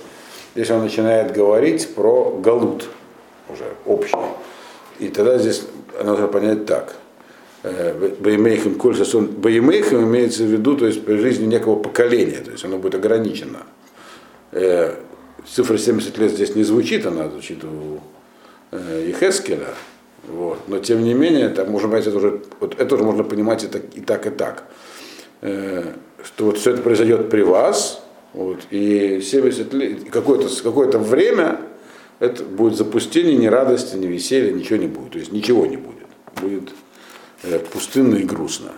здесь 0.56 0.72
он 0.72 0.82
начинает 0.82 1.34
говорить 1.34 1.94
про 1.94 2.40
галут 2.44 2.88
уже 3.50 3.66
общий. 3.86 4.18
И 5.00 5.10
тогда 5.10 5.38
здесь 5.38 5.64
надо 6.04 6.28
понять 6.28 6.66
так. 6.66 6.96
Э, 7.64 7.94
Боемейхем 8.20 8.76
Кольсасон. 8.76 9.28
Боемейхем 9.28 10.04
имеется 10.06 10.44
в 10.44 10.48
виду, 10.48 10.76
то 10.76 10.88
есть 10.88 11.04
при 11.06 11.18
жизни 11.18 11.46
некого 11.46 11.76
поколения, 11.76 12.40
то 12.44 12.52
есть 12.52 12.66
оно 12.66 12.78
будет 12.78 12.96
ограничено. 12.96 13.60
Э, 14.52 14.96
цифра 15.48 15.78
70 15.78 16.18
лет 16.18 16.32
здесь 16.32 16.56
не 16.56 16.64
звучит, 16.64 17.06
она 17.06 17.30
звучит 17.30 17.64
у 17.64 18.00
э, 18.72 19.06
Ехескеля. 19.10 19.70
Вот. 20.28 20.60
Но 20.68 20.80
тем 20.80 21.04
не 21.04 21.14
менее, 21.14 21.50
так 21.50 21.70
можно 21.70 21.90
понять, 21.90 22.08
это 22.08 22.18
уже, 22.18 22.42
вот 22.60 22.80
это 22.80 22.96
уже 22.96 23.04
можно 23.04 23.24
понимать 23.24 23.64
и 23.64 23.68
так, 23.68 23.84
и 23.96 24.02
так, 24.02 24.28
и 24.28 24.30
так. 24.30 24.64
Что 25.42 26.46
вот 26.46 26.58
все 26.58 26.72
это 26.72 26.82
произойдет 26.82 27.30
при 27.30 27.42
вас, 27.42 28.04
вот, 28.34 28.60
и 28.70 29.22
70 29.22 29.74
лет, 29.74 30.10
какое-то 30.12 30.50
какое 30.62 30.90
время 30.98 31.62
это 32.20 32.44
будет 32.44 32.76
запустение, 32.76 33.38
ни 33.38 33.48
радости, 33.48 33.96
ни 33.96 34.08
веселья, 34.08 34.52
ничего 34.52 34.78
не 34.78 34.88
будет. 34.88 35.12
То 35.12 35.20
есть 35.20 35.32
ничего 35.32 35.66
не 35.66 35.78
будет. 35.78 36.08
Будет 36.42 36.74
э, 37.44 37.60
пустынно 37.60 38.16
и 38.16 38.24
грустно. 38.24 38.72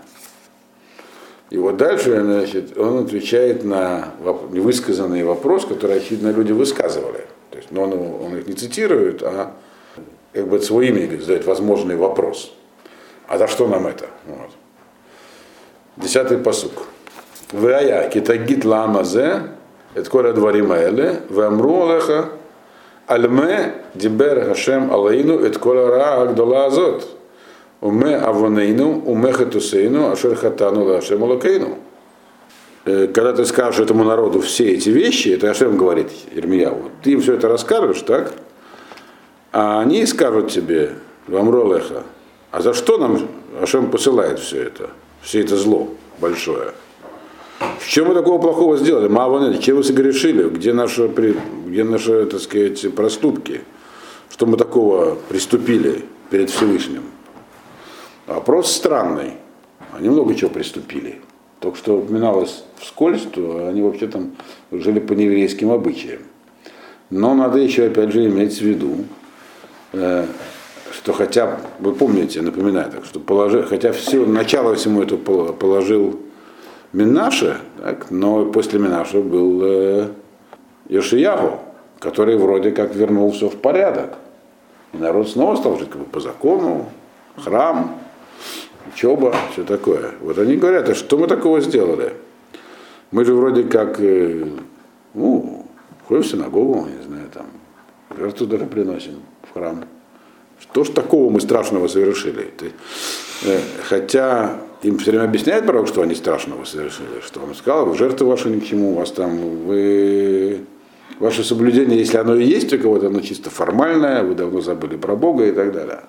И 1.50 1.58
вот 1.58 1.78
дальше 1.78 2.22
значит, 2.22 2.78
он 2.78 3.06
отвечает 3.06 3.64
на 3.64 4.14
невысказанный 4.52 5.24
вопрос, 5.24 5.66
который, 5.66 5.98
очевидно, 5.98 6.32
люди 6.32 6.52
высказывали. 6.52 7.26
То 7.50 7.58
есть, 7.58 7.72
но 7.72 7.84
он, 7.84 7.94
он 7.94 8.38
их 8.38 8.48
не 8.48 8.54
цитирует, 8.54 9.24
а 9.24 9.54
как 10.34 10.48
бы 10.48 10.58
от 10.58 10.70
имя 10.70 11.20
задает 11.20 11.46
возможный 11.46 11.96
вопрос. 11.96 12.54
А 13.28 13.38
за 13.38 13.48
что 13.48 13.68
нам 13.68 13.88
это? 13.88 14.08
Вот. 14.26 14.50
Десятый 15.98 16.38
посук. 16.38 16.88
Вая 17.52 18.10
китагит 18.10 18.66
ламазе, 18.66 19.44
это 19.96 20.10
коля 20.10 20.34
дворима 20.34 20.78
эле, 20.78 21.22
вамру 21.30 21.90
алеха, 21.90 22.30
Альме 23.08 23.74
дибер 23.96 24.46
Хашем 24.46 24.94
Алейну 24.94 25.40
эт 25.40 25.58
кола 25.58 26.22
Агдола 26.22 26.66
Азот. 26.68 27.08
Уме 27.82 28.16
Авонейну, 28.16 29.04
уме 29.06 29.32
Хатусейну, 29.32 30.12
Ашер 30.12 30.36
Хатану 30.36 30.84
Лашем 30.84 31.24
Алакейну. 31.24 31.78
Когда 32.84 33.34
ты 33.34 33.46
скажешь 33.46 33.80
этому 33.80 34.04
народу 34.04 34.42
все 34.42 34.74
эти 34.74 34.90
вещи, 34.90 35.30
это 35.30 35.50
Ашем 35.50 35.78
говорит 35.78 36.10
Ермияу, 36.36 36.92
ты 37.04 37.12
им 37.12 37.22
все 37.22 37.34
это 37.34 37.48
расскажешь, 37.48 38.02
так? 38.02 38.34
А 39.52 39.82
они 39.82 40.06
скажут 40.06 40.52
тебе, 40.52 40.94
Вамролеха, 41.28 42.04
а 42.52 42.62
за 42.62 42.74
что 42.74 42.98
нам 42.98 43.28
Ашем 43.62 43.90
посылает 43.90 44.40
все 44.40 44.64
это, 44.64 44.92
все 45.22 45.42
это 45.42 45.56
зло 45.56 45.90
большое? 46.20 46.74
В 47.80 47.88
чем 47.88 48.08
мы 48.08 48.14
такого 48.14 48.40
плохого 48.40 48.78
сделали? 48.78 49.08
Маванет, 49.08 49.62
чем 49.62 49.78
вы 49.78 49.84
согрешили? 49.84 50.48
Где 50.50 50.74
наши, 50.74 51.08
где 51.08 51.84
наши, 51.84 52.26
так 52.26 52.40
сказать, 52.40 52.94
проступки? 52.96 53.62
Что 54.30 54.46
мы 54.46 54.58
такого 54.58 55.18
приступили 55.28 56.06
перед 56.30 56.50
Всевышним? 56.50 57.04
Вопрос 58.28 58.72
странный. 58.72 59.34
Они 59.92 60.10
много 60.10 60.36
чего 60.36 60.50
приступили. 60.50 61.20
Только 61.60 61.78
что 61.78 61.98
упоминалось 61.98 62.64
вскользь, 62.78 63.24
что 63.24 63.68
они 63.68 63.82
вообще 63.82 64.08
там 64.08 64.32
жили 64.72 65.00
по 65.00 65.14
нееврейским 65.14 65.72
обычаям. 65.72 66.22
Но 67.10 67.34
надо 67.34 67.58
еще, 67.58 67.88
опять 67.88 68.14
же, 68.14 68.26
иметь 68.26 68.58
в 68.58 68.62
виду, 68.62 69.06
что 69.92 71.14
хотя, 71.14 71.60
вы 71.80 71.94
помните, 71.94 72.42
напоминаю, 72.42 72.92
так, 72.92 73.06
что 73.06 73.20
положи, 73.20 73.64
хотя 73.64 73.92
все, 73.92 74.26
начало 74.26 74.76
всему 74.76 75.02
это 75.02 75.18
положил 75.18 76.20
Минаше, 76.94 77.58
так, 77.78 78.10
но 78.10 78.46
после 78.46 78.80
Минаша 78.80 79.22
был 79.22 79.62
э, 79.64 80.08
Йошиягу, 80.90 81.60
который 82.00 82.38
вроде 82.38 82.72
как 82.72 82.96
вернул 82.96 83.32
все 83.32 83.50
в 83.50 83.58
порядок. 83.58 84.18
И 84.94 84.98
народ 84.98 85.30
снова 85.30 85.56
стал 85.56 85.78
жить 85.78 85.90
как 85.90 86.02
бы 86.02 86.06
по 86.06 86.20
закону, 86.20 86.90
храм, 87.38 87.96
учеба, 88.92 89.36
все 89.52 89.64
такое. 89.64 90.12
Вот 90.22 90.38
они 90.40 90.56
говорят, 90.56 90.90
а 90.90 90.96
что 90.96 91.18
мы 91.18 91.28
такого 91.28 91.62
сделали? 91.62 92.14
Мы 93.12 93.24
же 93.26 93.34
вроде 93.34 93.64
как, 93.64 94.00
э, 94.00 94.48
ну, 95.14 95.66
ходим 96.08 96.24
в 96.24 96.28
синагогу, 96.28 96.88
не 96.88 97.04
знаю, 97.04 97.30
там, 97.32 97.46
жертву 98.18 98.48
даже 98.48 98.66
приносим 98.66 99.22
в 99.50 99.54
храм. 99.54 99.86
Что 100.60 100.84
ж 100.84 100.90
такого 100.90 101.30
мы 101.30 101.42
страшного 101.42 101.88
совершили? 101.88 102.52
Э, 103.46 103.60
хотя 103.84 104.58
им 104.84 104.98
все 104.98 105.12
время 105.12 105.26
объясняет 105.26 105.66
пророк, 105.66 105.88
что 105.88 106.02
они 106.02 106.16
страшного 106.16 106.66
совершили, 106.66 107.22
что 107.26 107.42
он 107.42 107.56
сказал, 107.56 107.94
жертвы 107.96 108.28
ваши 108.28 108.50
ни 108.50 108.60
к 108.60 108.66
чему, 108.66 108.92
у 108.92 108.96
вас 108.96 109.12
там, 109.12 109.38
вы, 109.66 110.62
ваше 111.20 111.44
соблюдение, 111.44 112.00
если 112.00 112.18
оно 112.18 112.36
и 112.36 112.46
есть 112.46 112.74
у 112.74 112.80
кого-то, 112.80 113.08
оно 113.08 113.22
чисто 113.22 113.50
формальное, 113.50 114.24
вы 114.24 114.36
давно 114.36 114.62
забыли 114.62 114.96
про 114.96 115.16
Бога 115.16 115.46
и 115.46 115.52
так 115.52 115.74
далее. 115.74 116.02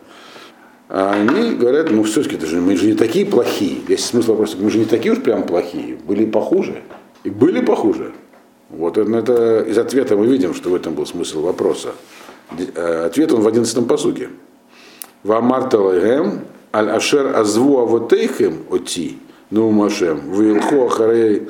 А 0.89 1.13
они 1.13 1.55
говорят, 1.55 1.91
ну 1.91 2.03
все-таки 2.03 2.45
же, 2.45 2.61
мы 2.61 2.77
же 2.77 2.87
не 2.87 2.95
такие 2.95 3.25
плохие. 3.25 3.79
Весь 3.87 4.05
смысл 4.05 4.33
вопроса, 4.33 4.57
мы 4.61 4.71
же 4.71 4.79
не 4.79 4.87
такие 4.87 5.13
уж 5.13 5.23
прям 5.23 5.45
плохие, 5.45 5.97
были 5.97 6.25
похуже. 6.25 6.83
И 7.23 7.31
были 7.31 7.61
похуже. 7.61 8.13
Вот 8.71 8.99
это, 8.99 9.17
это 9.17 9.61
из 9.69 9.79
ответа 9.79 10.17
мы 10.17 10.27
видим, 10.27 10.53
что 10.53 10.71
в 10.71 10.75
этом 10.75 10.95
был 10.95 11.07
смысл 11.07 11.43
вопроса. 11.43 11.93
Э, 12.75 13.07
ответ 13.07 13.33
он 13.33 13.41
в 13.43 13.49
11 13.49 13.87
посуке. 13.87 14.29
Вамарталайгем 15.23 16.41
аль 16.73 16.91
ашер 16.91 17.37
азву 17.37 17.79
авотейхем 17.79 18.65
оти, 18.71 19.19
ну 19.51 19.71
машем, 19.71 20.33
вилху 20.33 20.87
ахарей 20.87 21.49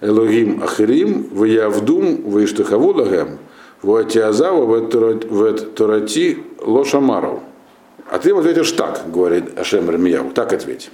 элогим 0.00 0.62
ахирим, 0.62 1.28
ваявдум, 1.32 2.30
ваиштахаву 2.30 2.92
лагем, 2.92 3.38
ваатиазава 3.82 4.76
вет 4.76 5.74
торати 5.74 6.38
лошамаров. 6.64 7.40
А 8.10 8.18
ты 8.18 8.30
им 8.30 8.38
ответишь 8.38 8.72
так, 8.72 9.04
говорит 9.06 9.56
Ашем 9.56 9.88
Рамияу, 9.88 10.30
так 10.30 10.52
ответь. 10.52 10.90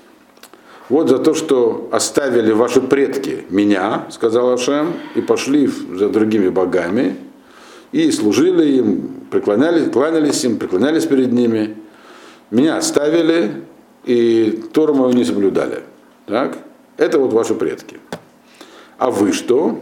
Вот 0.90 1.08
за 1.08 1.18
то, 1.18 1.34
что 1.34 1.88
оставили 1.90 2.52
ваши 2.52 2.82
предки 2.82 3.44
меня, 3.48 4.04
сказал 4.10 4.52
Ашем, 4.52 4.92
и 5.14 5.22
пошли 5.22 5.66
за 5.66 6.10
другими 6.10 6.50
богами, 6.50 7.16
и 7.92 8.10
служили 8.10 8.76
им, 8.78 9.10
преклонялись, 9.30 9.90
кланялись 9.90 10.44
им, 10.44 10.58
преклонялись 10.58 11.06
перед 11.06 11.32
ними. 11.32 11.76
Меня 12.50 12.76
оставили, 12.76 13.62
и 14.04 14.62
Тору 14.72 14.94
мою 14.94 15.12
не 15.12 15.24
соблюдали. 15.24 15.82
Так? 16.26 16.58
Это 16.96 17.18
вот 17.18 17.32
ваши 17.32 17.54
предки. 17.54 17.98
А 18.98 19.10
вы 19.10 19.32
что? 19.32 19.78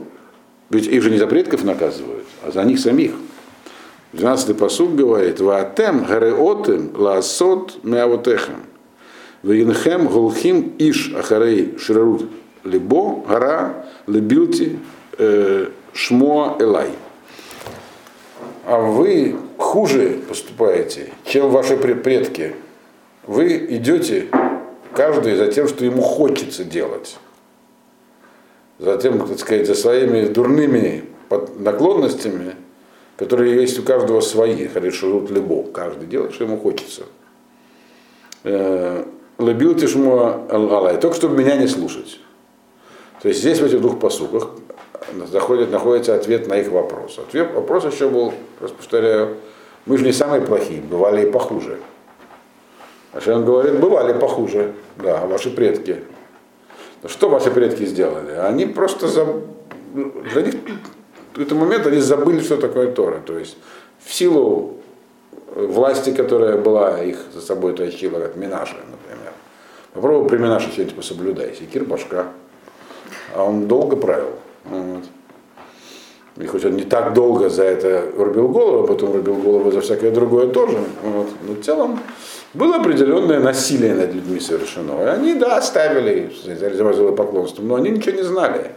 Ведь 0.71 0.87
их 0.87 1.03
же 1.03 1.11
не 1.11 1.19
за 1.19 1.27
предков 1.27 1.63
наказывают, 1.65 2.25
а 2.43 2.51
за 2.51 2.65
них 2.65 2.79
самих. 2.81 3.13
12-й 4.13 4.55
посуд 4.55 4.95
говорит, 4.95 5.41
«Ваатем 5.41 6.05
гареотем 6.05 6.93
лаасот 6.95 7.85
меавотехем, 7.85 8.63
ваинхем 9.43 10.07
голхим 10.07 10.73
иш 10.79 11.13
ахарей 11.15 11.77
ширарут 11.79 12.29
либо 12.63 13.25
гара 13.29 13.87
лебилти 14.07 14.79
э, 15.19 15.69
шмо 15.93 16.57
элай». 16.61 16.91
А 18.67 18.79
вы 18.79 19.37
хуже 19.59 20.21
поступаете, 20.29 21.13
чем 21.25 21.51
ваши 21.51 21.77
предки. 21.77 22.55
Вы 23.27 23.57
идете 23.77 24.29
каждый 24.95 25.37
за 25.37 25.49
тем, 25.49 25.69
что 25.69 25.85
ему 25.85 26.03
хочется 26.03 26.65
делать. 26.65 27.17
За 28.79 28.97
тем, 28.99 29.27
так 29.27 29.39
сказать, 29.39 29.67
за 29.67 29.75
своими 29.75 30.27
дурными 30.27 31.05
наклонностями– 31.59 32.57
которые 33.17 33.61
есть 33.61 33.79
у 33.79 33.83
каждого 33.83 34.21
свои, 34.21 34.69
решут 34.75 35.31
либо, 35.31 35.63
каждый 35.65 36.07
делает, 36.07 36.35
что 36.35 36.45
ему 36.45 36.59
хочется. 36.59 37.05
Э, 38.43 39.05
Любил 39.39 39.75
тишму 39.75 40.47
алай, 40.49 40.97
только 41.01 41.17
чтобы 41.17 41.37
меня 41.37 41.57
не 41.57 41.67
слушать. 41.67 42.21
То 43.21 43.29
есть 43.29 43.41
здесь 43.41 43.59
в 43.59 43.65
этих 43.65 43.81
двух 43.81 43.99
посуках 43.99 44.51
заходит, 45.27 45.71
находится 45.71 46.15
ответ 46.15 46.47
на 46.49 46.55
их 46.55 46.69
вопрос. 46.69 47.19
Ответ, 47.19 47.53
вопрос 47.55 47.85
еще 47.85 48.09
был, 48.09 48.33
просто 48.59 48.77
повторяю, 48.77 49.37
мы 49.87 49.99
же 49.99 50.05
не 50.05 50.13
самые 50.13 50.43
плохие, 50.43 50.81
бывали 50.81 51.27
и 51.27 51.31
похуже. 51.31 51.79
А 53.13 53.33
он 53.33 53.45
говорит, 53.45 53.79
бывали 53.79 54.13
похуже, 54.19 54.73
да, 54.97 55.25
ваши 55.27 55.51
предки. 55.51 56.03
Что 57.07 57.29
ваши 57.29 57.51
предки 57.51 57.85
сделали? 57.85 58.33
Они 58.33 58.67
просто 58.67 59.09
за... 59.09 59.27
для 59.93 60.43
них 60.43 60.55
в 61.35 61.41
этот 61.41 61.59
момент 61.59 61.87
они 61.87 61.99
забыли, 61.99 62.41
что 62.41 62.57
такое 62.57 62.91
Тора. 62.93 63.21
То 63.25 63.39
есть 63.39 63.57
в 64.05 64.13
силу 64.13 64.79
власти, 65.55 66.13
которая 66.13 66.57
была, 66.57 67.03
их 67.03 67.19
за 67.33 67.41
собой 67.41 67.75
тащила, 67.75 68.21
как 68.21 68.37
Минаша, 68.37 68.77
например. 68.91 69.33
Попробуй 69.93 70.29
при 70.29 70.39
Минаше 70.39 70.73
что-нибудь 70.73 70.97
пособлюдай. 70.97 71.55
Секир 71.55 71.85
башка. 71.85 72.29
А 73.35 73.45
он 73.45 73.67
долго 73.67 73.97
правил. 73.97 74.31
Вот. 74.65 75.05
И 76.37 76.47
хоть 76.47 76.65
он 76.65 76.77
не 76.77 76.85
так 76.85 77.15
долго 77.15 77.49
за 77.49 77.63
это 77.63 78.11
рубил 78.17 78.49
голову, 78.49 78.85
а 78.85 78.87
потом 78.87 79.13
рубил 79.13 79.37
голову 79.37 79.71
за 79.71 79.81
всякое 79.81 80.11
другое 80.11 80.49
тоже. 80.49 80.79
Вот. 81.03 81.29
Но 81.47 81.55
в 81.55 81.61
целом 81.61 82.01
было 82.55 82.77
определенное 82.77 83.41
насилие 83.41 83.95
над 83.95 84.13
людьми 84.13 84.41
совершено. 84.41 85.03
И 85.03 85.07
они, 85.07 85.35
да, 85.35 85.63
ставили 85.63 86.33
за 86.45 87.13
поклонство, 87.13 87.63
но 87.63 87.77
они 87.77 87.91
ничего 87.91 88.17
не 88.17 88.25
знали. 88.25 88.73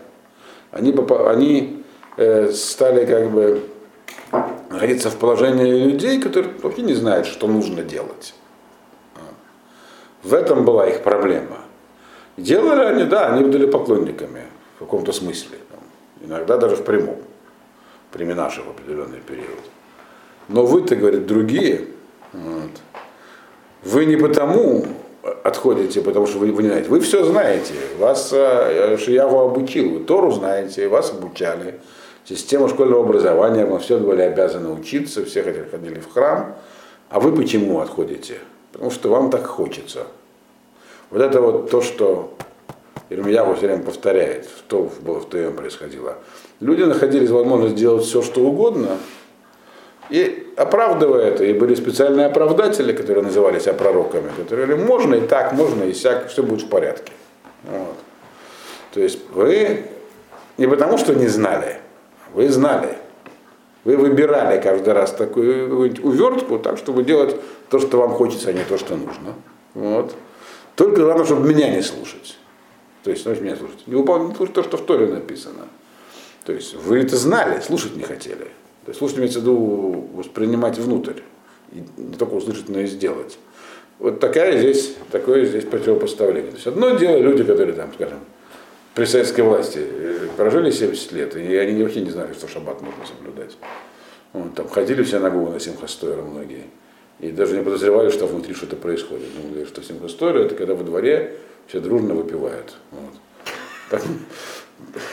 Они, 0.71 0.93
они 1.25 1.83
Э, 2.17 2.51
стали 2.51 3.05
как 3.05 3.29
бы 3.29 3.61
находиться 4.71 5.11
в 5.11 5.17
положении 5.17 5.83
людей, 5.83 6.19
которые 6.19 6.51
вообще 6.63 6.81
не 6.81 6.95
знают, 6.95 7.27
что 7.27 7.45
нужно 7.47 7.83
делать. 7.83 8.33
В 10.23 10.33
этом 10.33 10.65
была 10.65 10.87
их 10.87 11.03
проблема. 11.03 11.59
Делали 12.35 12.85
они, 12.85 13.03
да, 13.03 13.27
они 13.27 13.47
были 13.47 13.67
поклонниками 13.67 14.41
в 14.77 14.79
каком-то 14.79 15.11
смысле. 15.11 15.59
Иногда 16.23 16.57
даже 16.57 16.75
в 16.75 16.83
прямом, 16.83 17.17
при 18.11 18.25
Минаше 18.25 18.61
в 18.61 18.69
определенный 18.69 19.19
период. 19.19 19.59
Но 20.47 20.65
вы-то, 20.65 20.95
говорит, 20.95 21.25
другие. 21.25 21.87
Вот. 22.33 22.71
Вы 23.83 24.05
не 24.05 24.17
потому 24.17 24.85
отходите, 25.43 26.01
потому 26.01 26.27
что 26.27 26.39
вы, 26.39 26.51
вы 26.51 26.63
не 26.63 26.69
знаете. 26.69 26.89
Вы 26.89 26.99
все 26.99 27.23
знаете. 27.23 27.73
Вас 27.99 28.31
э, 28.33 28.97
Шиягу 28.97 29.39
обучил, 29.39 29.91
вы 29.91 29.99
Тору 30.01 30.31
знаете, 30.31 30.87
вас 30.87 31.11
обучали 31.11 31.79
система 32.25 32.69
школьного 32.69 33.03
образования, 33.03 33.65
мы 33.65 33.79
все 33.79 33.97
были 33.97 34.21
обязаны 34.21 34.69
учиться, 34.69 35.25
все 35.25 35.43
ходили 35.43 35.99
в 35.99 36.11
храм. 36.11 36.55
А 37.09 37.19
вы 37.19 37.33
почему 37.33 37.79
отходите? 37.79 38.39
Потому 38.73 38.91
что 38.91 39.09
вам 39.09 39.29
так 39.29 39.45
хочется. 39.45 40.07
Вот 41.09 41.21
это 41.21 41.41
вот 41.41 41.69
то, 41.71 41.81
что 41.81 42.33
Ирмияху 43.09 43.55
все 43.55 43.67
время 43.67 43.83
повторяет, 43.83 44.47
что 44.57 44.91
было 45.01 45.19
в 45.19 45.29
ТМ 45.29 45.55
происходило. 45.55 46.17
Люди 46.59 46.83
находились 46.83 47.29
возможность 47.29 47.75
делать 47.75 48.03
все, 48.03 48.21
что 48.21 48.41
угодно, 48.41 48.97
и 50.09 50.53
оправдывая 50.55 51.25
это, 51.25 51.43
и 51.43 51.53
были 51.53 51.75
специальные 51.75 52.27
оправдатели, 52.27 52.93
которые 52.93 53.23
назывались 53.23 53.63
пророками, 53.63 54.29
которые 54.37 54.67
говорили, 54.67 54.87
можно 54.87 55.15
и 55.15 55.21
так, 55.21 55.53
можно 55.53 55.83
и 55.83 55.93
сяк, 55.93 56.29
все 56.29 56.43
будет 56.43 56.61
в 56.63 56.69
порядке. 56.69 57.11
Вот. 57.63 57.95
То 58.93 59.01
есть 59.01 59.19
вы 59.33 59.85
не 60.57 60.67
потому, 60.67 60.97
что 60.97 61.13
не 61.13 61.27
знали, 61.27 61.77
вы 62.33 62.49
знали. 62.49 62.97
Вы 63.83 63.95
выбирали 63.95 64.59
каждый 64.59 64.93
раз 64.93 65.11
такую 65.11 65.93
увертку, 66.03 66.59
так, 66.59 66.77
чтобы 66.77 67.03
делать 67.03 67.37
то, 67.69 67.79
что 67.79 67.99
вам 67.99 68.11
хочется, 68.11 68.49
а 68.49 68.53
не 68.53 68.63
то, 68.65 68.77
что 68.77 68.97
нужно. 68.97 69.33
Вот. 69.75 70.13
Только 70.75 71.03
главное, 71.03 71.25
чтобы 71.25 71.47
меня 71.47 71.69
не 71.73 71.81
слушать. 71.81 72.37
То 73.07 73.11
есть, 73.11 73.23
значит, 73.23 73.41
меня 73.41 73.55
слушать. 73.55 73.87
Не 73.87 73.95
выполнять 73.95 74.35
то, 74.51 74.63
что 74.63 74.75
в 74.75 74.81
Торе 74.85 75.07
написано. 75.07 75.69
То 76.43 76.51
есть 76.51 76.73
вы 76.73 76.99
это 76.99 77.15
знали, 77.15 77.61
слушать 77.61 77.95
не 77.95 78.03
хотели. 78.03 78.43
То 78.83 78.89
есть 78.89 78.99
слушать 78.99 79.17
имеется 79.17 79.39
в 79.39 79.43
виду 79.43 80.09
воспринимать 80.13 80.77
внутрь. 80.77 81.21
И 81.71 81.85
не 81.95 82.15
только 82.17 82.33
услышать, 82.33 82.67
но 82.67 82.81
и 82.81 82.85
сделать. 82.85 83.39
Вот 83.99 84.19
такая 84.19 84.57
здесь, 84.57 84.93
такое 85.09 85.45
здесь 85.45 85.63
противопоставление. 85.63 86.51
То 86.51 86.55
есть 86.57 86.67
одно 86.67 86.97
дело 86.97 87.17
люди, 87.19 87.45
которые 87.45 87.77
там, 87.77 87.93
скажем, 87.93 88.19
при 88.93 89.05
советской 89.05 89.39
власти 89.39 89.79
э, 89.81 90.27
прожили 90.35 90.69
70 90.69 91.11
лет, 91.13 91.37
и 91.37 91.55
они 91.55 91.81
вообще 91.81 92.01
не 92.01 92.09
знали, 92.09 92.33
что 92.33 92.49
шаббат 92.49 92.81
можно 92.81 93.05
соблюдать. 93.05 93.55
Вот, 94.33 94.53
там 94.53 94.67
ходили 94.67 95.01
все 95.03 95.19
на 95.19 95.29
голову 95.29 95.53
на 95.53 95.61
Симхастойра 95.61 96.23
многие. 96.23 96.65
И 97.21 97.31
даже 97.31 97.55
не 97.55 97.63
подозревали, 97.63 98.09
что 98.09 98.27
внутри 98.27 98.53
что-то 98.53 98.75
происходит. 98.75 99.27
Думали, 99.41 99.63
что 99.63 99.81
Симхастойра 99.81 100.39
это 100.39 100.55
когда 100.55 100.75
во 100.75 100.83
дворе 100.83 101.37
все 101.67 101.79
дружно 101.79 102.13
выпивают. 102.13 102.77
Вот. 102.91 103.13
Так, 103.89 104.03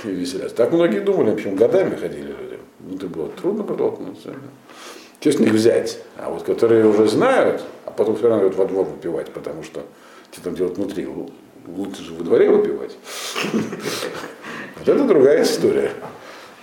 и 0.04 0.08
веселятся. 0.08 0.56
Так 0.56 0.72
многие 0.72 1.00
думали, 1.00 1.30
в 1.30 1.34
общем, 1.34 1.56
годами 1.56 1.96
ходили 1.96 2.28
люди. 2.28 2.58
Ну, 2.80 2.96
это 2.96 3.06
было 3.06 3.28
трудно 3.28 3.64
протолкнуться. 3.64 4.34
Честно 5.20 5.44
их 5.44 5.52
взять. 5.52 6.00
А 6.16 6.30
вот 6.30 6.42
которые 6.42 6.86
уже 6.86 7.08
знают, 7.08 7.62
а 7.86 7.90
потом 7.90 8.16
все 8.16 8.28
равно 8.28 8.44
идут 8.44 8.56
во 8.56 8.66
двор 8.66 8.86
выпивать, 8.86 9.30
потому 9.30 9.62
что 9.62 9.82
что 10.34 10.42
там 10.42 10.54
делать 10.54 10.76
внутри 10.76 11.08
лучше 11.66 12.02
же 12.02 12.14
во 12.14 12.24
дворе 12.24 12.50
выпивать. 12.50 12.96
Вот 14.76 14.88
это 14.88 15.04
другая 15.04 15.44
история. 15.44 15.92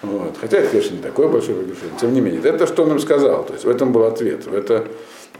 Вот. 0.02 0.36
Хотя 0.40 0.58
это, 0.58 0.70
конечно, 0.70 0.96
не 0.96 1.02
такое 1.02 1.28
большое 1.28 1.58
погрешение. 1.58 1.98
Тем 2.00 2.14
не 2.14 2.22
менее, 2.22 2.42
это 2.44 2.68
что 2.68 2.84
он 2.84 2.92
им 2.92 3.00
сказал. 3.00 3.46
То 3.46 3.54
есть 3.54 3.66
в 3.66 3.70
этом 3.70 3.94
был 3.94 4.04
ответ. 4.04 4.46
Это, 4.48 4.88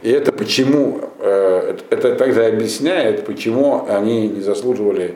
и 0.02 0.10
это 0.10 0.32
почему, 0.32 1.00
э, 1.20 1.76
это 1.90 2.16
также 2.16 2.44
объясняет, 2.44 3.24
почему 3.24 3.86
они 3.88 4.28
не 4.28 4.40
заслуживали 4.40 5.14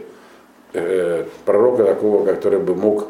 э, 0.73 1.25
пророка 1.45 1.85
такого, 1.85 2.25
который 2.25 2.61
бы 2.61 2.77
мог 2.77 3.09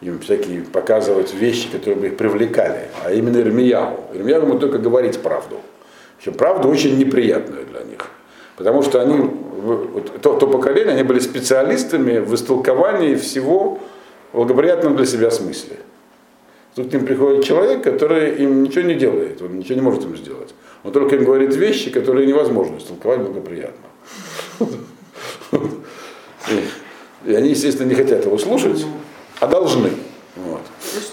им 0.00 0.18
всякие 0.20 0.62
показывать 0.62 1.34
вещи, 1.34 1.70
которые 1.70 1.96
бы 1.96 2.06
их 2.06 2.16
привлекали, 2.16 2.88
а 3.04 3.12
именно 3.12 3.38
Ирмияу. 3.38 4.00
Ирмияу 4.14 4.42
ему 4.42 4.58
только 4.58 4.78
говорить 4.78 5.18
правду. 5.20 5.56
Общем, 6.18 6.32
правда 6.34 6.68
очень 6.68 6.96
неприятную 6.98 7.66
для 7.66 7.82
них. 7.82 8.08
Потому 8.56 8.82
что 8.82 9.00
они, 9.00 9.30
то, 10.22 10.36
то 10.36 10.46
поколение, 10.46 10.94
они 10.94 11.02
были 11.02 11.18
специалистами 11.20 12.18
в 12.18 12.34
истолковании 12.34 13.14
всего 13.14 13.78
в 14.32 14.36
благоприятном 14.36 14.96
для 14.96 15.04
себя 15.04 15.30
смысле. 15.30 15.76
Тут 16.74 16.90
к 16.90 16.92
ним 16.92 17.06
приходит 17.06 17.44
человек, 17.44 17.82
который 17.82 18.36
им 18.36 18.62
ничего 18.62 18.84
не 18.84 18.94
делает, 18.94 19.42
он 19.42 19.58
ничего 19.58 19.74
не 19.74 19.80
может 19.80 20.04
им 20.04 20.16
сделать. 20.16 20.54
Он 20.84 20.92
только 20.92 21.16
им 21.16 21.24
говорит 21.24 21.54
вещи, 21.54 21.90
которые 21.90 22.26
невозможно 22.26 22.78
истолковать 22.78 23.20
благоприятно. 23.20 23.84
И 27.24 27.34
они, 27.34 27.50
естественно, 27.50 27.88
не 27.88 27.94
хотят 27.94 28.24
его 28.24 28.38
слушать, 28.38 28.86
а 29.40 29.46
должны. 29.46 29.90
Вот. 30.36 30.62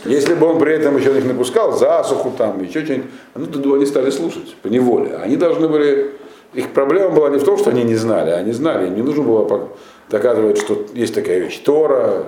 Если 0.06 0.36
бы 0.36 0.46
он 0.48 0.60
при 0.60 0.74
этом 0.74 0.98
еще 0.98 1.18
их 1.18 1.26
напускал, 1.26 1.78
засуху 1.78 2.32
там, 2.38 2.64
еще 2.64 2.86
что-нибудь, 2.86 3.10
ну, 3.36 3.76
они 3.76 3.86
стали 3.86 4.12
слушать 4.12 4.56
по 4.62 4.68
неволе. 4.68 5.16
Они 5.16 5.36
должны 5.36 5.68
были, 5.68 6.12
их 6.54 6.70
проблема 6.74 7.10
была 7.10 7.30
не 7.30 7.40
в 7.40 7.44
том, 7.44 7.58
что 7.58 7.72
они 7.72 7.84
не 7.84 7.96
знали, 7.96 8.30
они 8.30 8.52
знали, 8.52 8.88
им 8.88 8.96
не 8.96 9.02
нужно 9.02 9.24
было 9.24 9.70
доказывать, 10.10 10.60
что 10.60 10.86
есть 10.94 11.16
такая 11.16 11.40
вещь 11.40 11.58
Тора, 11.60 12.28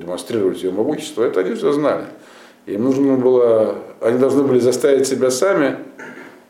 демонстрировать 0.00 0.62
ее 0.62 0.70
могущество, 0.70 1.24
это 1.24 1.40
они 1.40 1.54
все 1.54 1.72
знали. 1.72 2.04
Им 2.66 2.84
нужно 2.84 3.16
было, 3.16 3.76
они 4.00 4.18
должны 4.18 4.44
были 4.44 4.60
заставить 4.60 5.06
себя 5.06 5.30
сами 5.30 5.76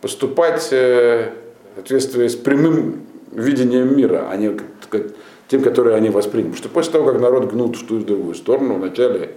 поступать 0.00 0.68
э, 0.72 1.30
в 1.72 1.76
соответствии 1.76 2.28
с 2.28 2.36
прямым 2.36 3.06
видением 3.32 3.96
мира, 3.96 4.28
а 4.30 4.36
не 4.36 4.56
тем, 5.48 5.62
которые 5.62 5.96
они 5.96 6.10
восприняли. 6.10 6.54
Что 6.54 6.68
после 6.68 6.92
того, 6.92 7.12
как 7.12 7.20
народ 7.20 7.50
гнул 7.50 7.72
в 7.72 7.86
ту 7.86 8.00
и 8.00 8.04
другую 8.04 8.34
сторону, 8.34 8.74
вначале 8.74 9.30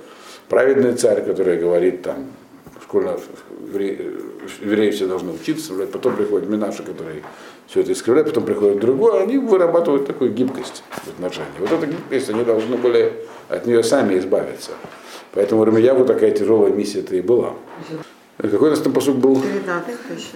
праведный 0.47 0.93
царь, 0.93 1.24
который 1.24 1.57
говорит 1.57 2.01
там, 2.01 2.28
школьно 2.82 3.18
евреи 3.72 4.91
все 4.91 5.07
должны 5.07 5.32
учиться, 5.34 5.74
потом 5.91 6.16
приходит 6.16 6.49
Минаша, 6.49 6.84
который 6.84 7.24
все 7.68 7.82
это 7.82 7.91
искривляет, 7.91 8.30
потом 8.30 8.45
приходит 8.45 8.80
другой, 8.80 9.22
они 9.22 9.38
вырабатывают 9.38 10.07
такую 10.07 10.34
гибкость 10.34 10.84
в 10.89 11.07
отношении. 11.10 11.47
Вот 11.60 11.72
эта 11.72 11.86
гибкость, 11.86 12.30
они 12.30 12.43
должны 12.43 12.78
были 12.78 13.14
от 13.47 13.68
нее 13.68 13.84
сами 13.84 14.18
избавиться. 14.18 14.72
Поэтому 15.34 15.64
Рамияву 15.64 16.05
такая 16.05 16.32
тяжелая 16.32 16.72
миссия 16.72 17.01
это 17.01 17.16
и 17.16 17.22
была. 17.22 17.53
Какой 18.41 18.69
у 18.69 18.71
нас 18.71 18.79
там 18.79 18.93
посук 18.93 19.17
был? 19.17 19.43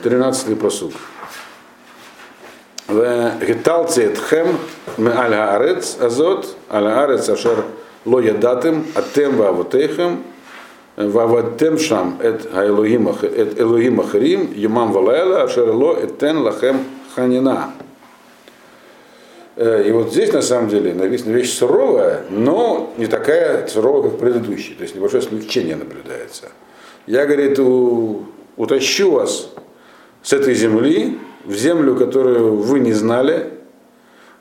13-й 0.04 0.56
посук. 0.58 0.92
Гиталци 2.90 4.04
этхем 4.04 4.58
ме 4.98 5.10
аль 5.12 5.34
аарец 5.34 5.98
азот, 6.02 6.58
аль 6.70 6.88
аарец 6.88 7.30
ашер 7.30 7.64
ло 8.04 8.20
ядатым, 8.20 8.86
атем 8.94 9.38
вавотейхем, 9.38 10.22
ваватем 10.98 11.80
шам 11.80 12.20
эт 12.22 12.46
элогим 12.54 14.02
ахрим, 14.02 14.52
юмам 14.54 14.92
валаэла, 14.92 15.44
ашер 15.44 15.70
ло 15.70 15.98
этен 15.98 16.40
лахем 16.40 16.84
ханина. 17.16 17.72
Э, 19.56 19.82
и 19.88 19.92
вот 19.94 20.12
здесь, 20.12 20.34
на 20.34 20.42
самом 20.42 20.68
деле, 20.68 20.94
написана 20.94 21.32
вещь 21.32 21.54
суровая, 21.54 22.26
но 22.30 22.94
не 22.98 23.06
такая 23.06 23.66
суровая, 23.68 24.10
как 24.10 24.20
предыдущая. 24.20 24.76
То 24.76 24.84
есть 24.84 24.94
небольшое 24.94 25.24
смягчение 25.24 25.78
наблюдается. 25.78 26.50
Я, 27.06 27.26
говорит, 27.26 27.60
у, 27.60 28.26
утащу 28.56 29.12
вас 29.12 29.50
с 30.22 30.34
этой 30.34 30.54
земли 30.54 31.20
в 31.44 31.54
землю, 31.54 31.96
которую 31.96 32.58
вы 32.58 32.80
не 32.80 32.94
знали, 32.94 33.50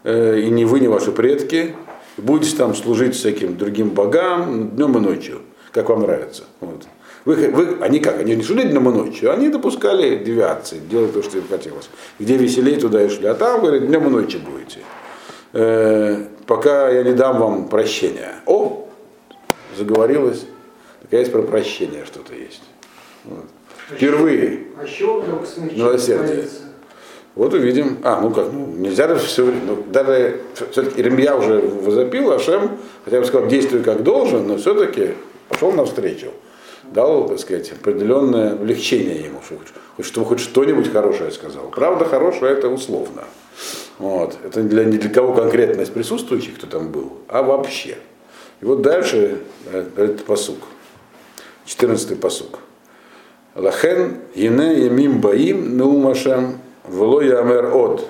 э, 0.04 0.40
и 0.40 0.50
не 0.50 0.64
вы, 0.64 0.80
не 0.80 0.88
ваши 0.88 1.10
предки, 1.10 1.74
будете 2.16 2.56
там 2.56 2.74
служить 2.74 3.16
всяким 3.16 3.56
другим 3.56 3.90
богам 3.90 4.70
днем 4.70 4.96
и 4.96 5.00
ночью, 5.00 5.40
как 5.72 5.88
вам 5.88 6.02
нравится. 6.02 6.44
Вот. 6.60 6.84
Вы, 7.24 7.34
вы, 7.50 7.78
они 7.80 7.98
как? 7.98 8.20
Они 8.20 8.34
не 8.36 8.42
шли 8.42 8.64
днем 8.64 8.88
и 8.88 8.92
ночью, 8.92 9.32
они 9.32 9.48
допускали 9.48 10.22
девиации, 10.22 10.78
делали 10.78 11.10
то, 11.10 11.22
что 11.22 11.38
им 11.38 11.44
хотелось. 11.48 11.88
Где 12.18 12.36
веселее, 12.36 12.78
туда 12.78 13.02
и 13.02 13.08
шли. 13.08 13.26
А 13.26 13.34
там, 13.34 13.60
говорят, 13.60 13.86
днем 13.86 14.06
и 14.06 14.10
ночью 14.10 14.40
будете. 14.40 14.80
Э, 15.52 16.26
пока 16.46 16.90
я 16.90 17.02
не 17.02 17.12
дам 17.12 17.38
вам 17.38 17.68
прощения. 17.68 18.34
О, 18.46 18.88
заговорилось. 19.76 20.46
Есть 21.12 21.30
про 21.30 21.42
прощение 21.42 22.04
что-то 22.06 22.34
есть. 22.34 22.62
Вот. 23.24 23.44
Впервые. 23.90 24.60
А 24.76 24.84
Милосердие. 25.74 26.48
Вот 27.34 27.54
увидим. 27.54 27.98
А, 28.02 28.20
ну 28.20 28.30
как, 28.30 28.52
ну, 28.52 28.66
нельзя 28.66 29.08
же 29.08 29.16
все 29.16 29.44
время. 29.44 29.60
Ну, 29.66 29.84
даже 29.90 30.40
все-таки 30.70 31.00
Иремья 31.00 31.34
уже 31.34 31.60
возопил, 31.60 32.32
Ашем, 32.32 32.72
хотя 33.04 33.20
бы 33.20 33.26
сказал, 33.26 33.48
действуй 33.48 33.82
как 33.82 34.02
должен, 34.02 34.46
но 34.46 34.56
все-таки 34.56 35.12
пошел 35.48 35.72
навстречу. 35.72 36.28
Дал, 36.84 37.28
так 37.28 37.38
сказать, 37.38 37.72
определенное 37.72 38.52
облегчение 38.52 39.20
ему, 39.20 39.40
что, 40.02 40.24
хоть, 40.24 40.28
хоть 40.28 40.40
что-нибудь 40.40 40.92
хорошее 40.92 41.30
сказал. 41.30 41.70
Правда, 41.70 42.04
хорошее 42.04 42.52
это 42.52 42.68
условно. 42.68 43.24
Вот. 43.98 44.36
Это 44.44 44.62
для, 44.62 44.84
не 44.84 44.98
для 44.98 45.10
кого 45.10 45.32
конкретно 45.32 45.82
из 45.82 45.88
присутствующих, 45.88 46.56
кто 46.56 46.66
там 46.66 46.90
был, 46.90 47.12
а 47.28 47.42
вообще. 47.42 47.96
И 48.60 48.64
вот 48.64 48.82
дальше 48.82 49.38
э, 49.72 49.84
этот 49.96 50.24
посук. 50.24 50.58
14 51.64 52.20
посук. 52.20 52.58
Лахен 53.54 54.18
ене 54.34 54.84
емим 54.86 55.20
баим 55.20 55.76
неумашем 55.76 56.58
Вло 56.84 57.20
Ямер 57.20 57.74
от 57.74 58.04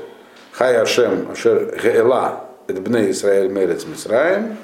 Хай 0.52 0.76
Ашем 0.76 1.30
Ашер 1.30 1.78
Геэла 1.82 2.44
это 2.66 2.80
Бне 2.80 3.10
Исраэль 3.10 3.50
Мерец 3.50 3.84
Мисраем. 3.84 4.56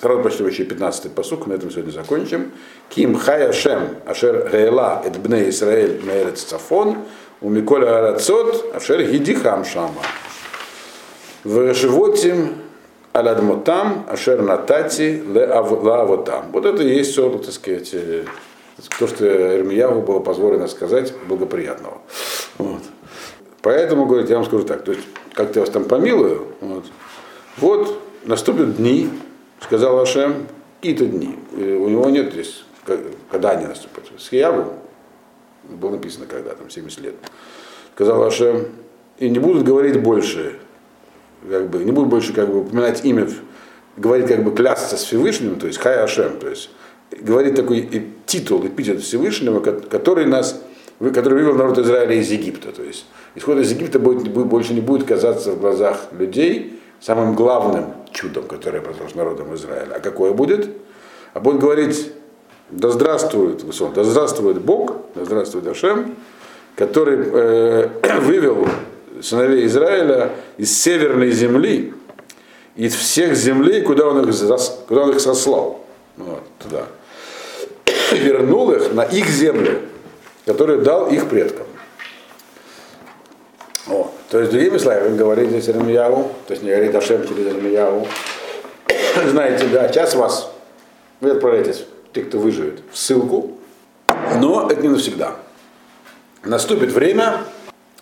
Сразу 0.00 0.22
прочтем 0.22 0.50
15 0.50 1.12
посук, 1.12 1.46
на 1.46 1.54
этом 1.54 1.70
сегодня 1.70 1.90
закончим. 1.90 2.52
Ким 2.90 3.16
Хай 3.16 3.48
Ашем 3.48 3.96
Ашер 4.06 4.50
Геэла 4.52 5.02
это 5.04 5.18
Бне 5.18 5.48
Исраэль 5.48 6.00
Мерец 6.04 6.42
Цафон. 6.42 6.98
У 7.40 7.48
Миколя 7.48 7.98
Арацот 7.98 8.74
Ашер 8.74 9.02
Гидихам 9.02 9.64
Шама. 9.64 10.02
В 11.42 11.74
животим 11.74 12.54
Аладмотам 13.14 14.06
Ашер 14.08 14.42
Натати 14.42 15.22
Лавотам. 15.24 16.46
Вот 16.50 16.66
это 16.66 16.82
и 16.82 16.88
есть 16.88 17.12
все, 17.12 17.30
так 17.38 17.52
сказать, 17.52 17.94
то, 18.98 19.06
что 19.06 19.24
Эрмияву 19.24 20.02
было 20.02 20.18
позволено 20.18 20.66
сказать 20.66 21.14
благоприятного. 21.28 21.98
Вот. 22.58 22.82
Поэтому, 23.62 24.06
говорит, 24.06 24.30
я 24.30 24.36
вам 24.36 24.44
скажу 24.44 24.64
так, 24.64 24.82
то 24.82 24.90
есть, 24.90 25.06
как 25.32 25.54
я 25.54 25.60
вас 25.60 25.70
там 25.70 25.84
помилую, 25.84 26.48
вот, 26.60 26.84
вот 27.58 28.02
наступят 28.24 28.76
дни, 28.78 29.08
сказал 29.60 30.00
Ашем, 30.00 30.48
какие-то 30.80 31.06
дни. 31.06 31.38
И 31.56 31.62
у 31.62 31.88
него 31.88 32.10
нет 32.10 32.32
здесь, 32.32 32.64
когда 33.30 33.50
они 33.50 33.66
наступят. 33.68 34.06
С 34.18 34.28
Хияву, 34.28 34.72
было 35.62 35.90
написано 35.90 36.26
когда, 36.26 36.50
там, 36.54 36.68
70 36.68 37.00
лет. 37.00 37.14
Сказал 37.94 38.24
Ашем, 38.24 38.66
и 39.18 39.30
не 39.30 39.38
будут 39.38 39.62
говорить 39.62 40.02
больше, 40.02 40.58
как 41.48 41.68
бы, 41.68 41.84
не 41.84 41.92
будут 41.92 42.10
больше 42.10 42.32
как 42.32 42.48
бы 42.48 42.60
упоминать 42.60 43.04
имя, 43.04 43.28
говорить 43.96 44.26
как 44.26 44.42
бы 44.42 44.52
клясться 44.52 44.96
с 44.96 45.04
Всевышним, 45.04 45.56
то 45.56 45.66
есть 45.66 45.78
Хай 45.78 45.98
Ашем, 46.02 46.38
то 46.38 46.48
есть 46.48 46.70
говорить 47.20 47.54
такой 47.54 48.10
титул, 48.26 48.66
эпитет 48.66 49.00
Всевышнего, 49.02 49.60
который 49.60 50.26
нас, 50.26 50.60
который 50.98 51.34
вывел 51.34 51.54
народ 51.54 51.78
Израиля 51.78 52.14
из 52.14 52.30
Египта. 52.30 52.72
То 52.72 52.82
есть 52.82 53.06
исход 53.34 53.58
из 53.58 53.70
Египта 53.70 53.98
будет, 53.98 54.28
будет, 54.32 54.46
больше 54.46 54.74
не 54.74 54.80
будет 54.80 55.06
казаться 55.06 55.52
в 55.52 55.60
глазах 55.60 56.08
людей 56.12 56.80
самым 57.00 57.34
главным 57.34 57.92
чудом, 58.12 58.44
которое 58.44 58.80
произошло 58.80 59.08
с 59.08 59.14
народом 59.14 59.54
Израиля. 59.54 59.94
А 59.96 60.00
какое 60.00 60.32
будет? 60.32 60.68
А 61.34 61.40
будет 61.40 61.60
говорить, 61.60 62.12
да 62.70 62.90
здравствует 62.90 63.62
Высот, 63.62 63.94
да 63.94 64.04
здравствует 64.04 64.60
Бог, 64.60 64.96
да 65.14 65.24
здравствует 65.24 65.66
Ашем, 65.66 66.14
который 66.76 67.18
э, 67.20 67.88
вывел 68.20 68.66
сыновей 69.22 69.66
Израиля 69.66 70.32
из 70.56 70.80
северной 70.80 71.30
земли, 71.30 71.94
из 72.76 72.94
всех 72.94 73.36
землей, 73.36 73.82
куда 73.82 74.06
он 74.06 74.28
их, 74.28 74.34
куда 74.86 75.02
он 75.02 75.10
их 75.10 75.20
сослал. 75.20 75.84
Вот, 76.16 76.42
туда. 76.58 76.86
Вернул 78.12 78.72
их 78.72 78.92
на 78.92 79.02
их 79.02 79.28
землю, 79.28 79.80
которую 80.44 80.82
дал 80.82 81.08
их 81.08 81.28
предкам. 81.28 81.66
О, 83.86 84.10
то 84.30 84.38
есть, 84.38 84.50
другими 84.50 84.78
словами, 84.78 85.16
говорит 85.16 85.50
здесь 85.50 85.68
Ирмияву, 85.68 86.32
то 86.46 86.52
есть 86.52 86.62
не 86.62 86.70
говорит 86.70 86.94
Ашем 86.94 87.26
через 87.28 87.46
Ирмияву. 87.46 88.06
Знаете, 89.26 89.66
да, 89.66 89.88
сейчас 89.88 90.14
вас, 90.14 90.50
вы 91.20 91.32
отправляетесь, 91.32 91.84
те, 92.12 92.22
кто 92.22 92.38
выживет, 92.38 92.80
в 92.90 92.96
ссылку, 92.96 93.58
но 94.40 94.68
это 94.70 94.80
не 94.80 94.88
навсегда. 94.88 95.36
Наступит 96.44 96.92
время, 96.92 97.40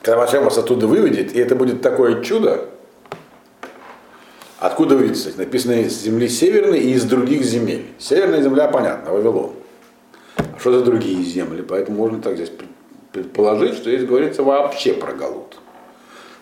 когда 0.02 0.22
Ашем 0.22 0.44
вас 0.44 0.58
оттуда 0.58 0.86
выведет, 0.86 1.34
и 1.34 1.38
это 1.38 1.54
будет 1.56 1.80
такое 1.80 2.22
чудо, 2.22 2.68
Откуда 4.62 4.94
выйти? 4.94 5.14
Кстати, 5.14 5.38
написано 5.38 5.72
из 5.72 6.00
земли 6.02 6.28
северной 6.28 6.78
и 6.78 6.92
из 6.92 7.02
других 7.04 7.42
земель. 7.42 7.84
Северная 7.98 8.42
земля, 8.42 8.68
понятно, 8.68 9.10
Вавилон. 9.10 9.54
А 10.36 10.60
что 10.60 10.72
за 10.72 10.84
другие 10.84 11.20
земли? 11.24 11.62
Поэтому 11.68 11.96
можно 11.96 12.22
так 12.22 12.36
здесь 12.36 12.52
предположить, 13.10 13.74
что 13.74 13.90
здесь 13.90 14.06
говорится 14.06 14.44
вообще 14.44 14.94
про 14.94 15.14
Галут. 15.14 15.58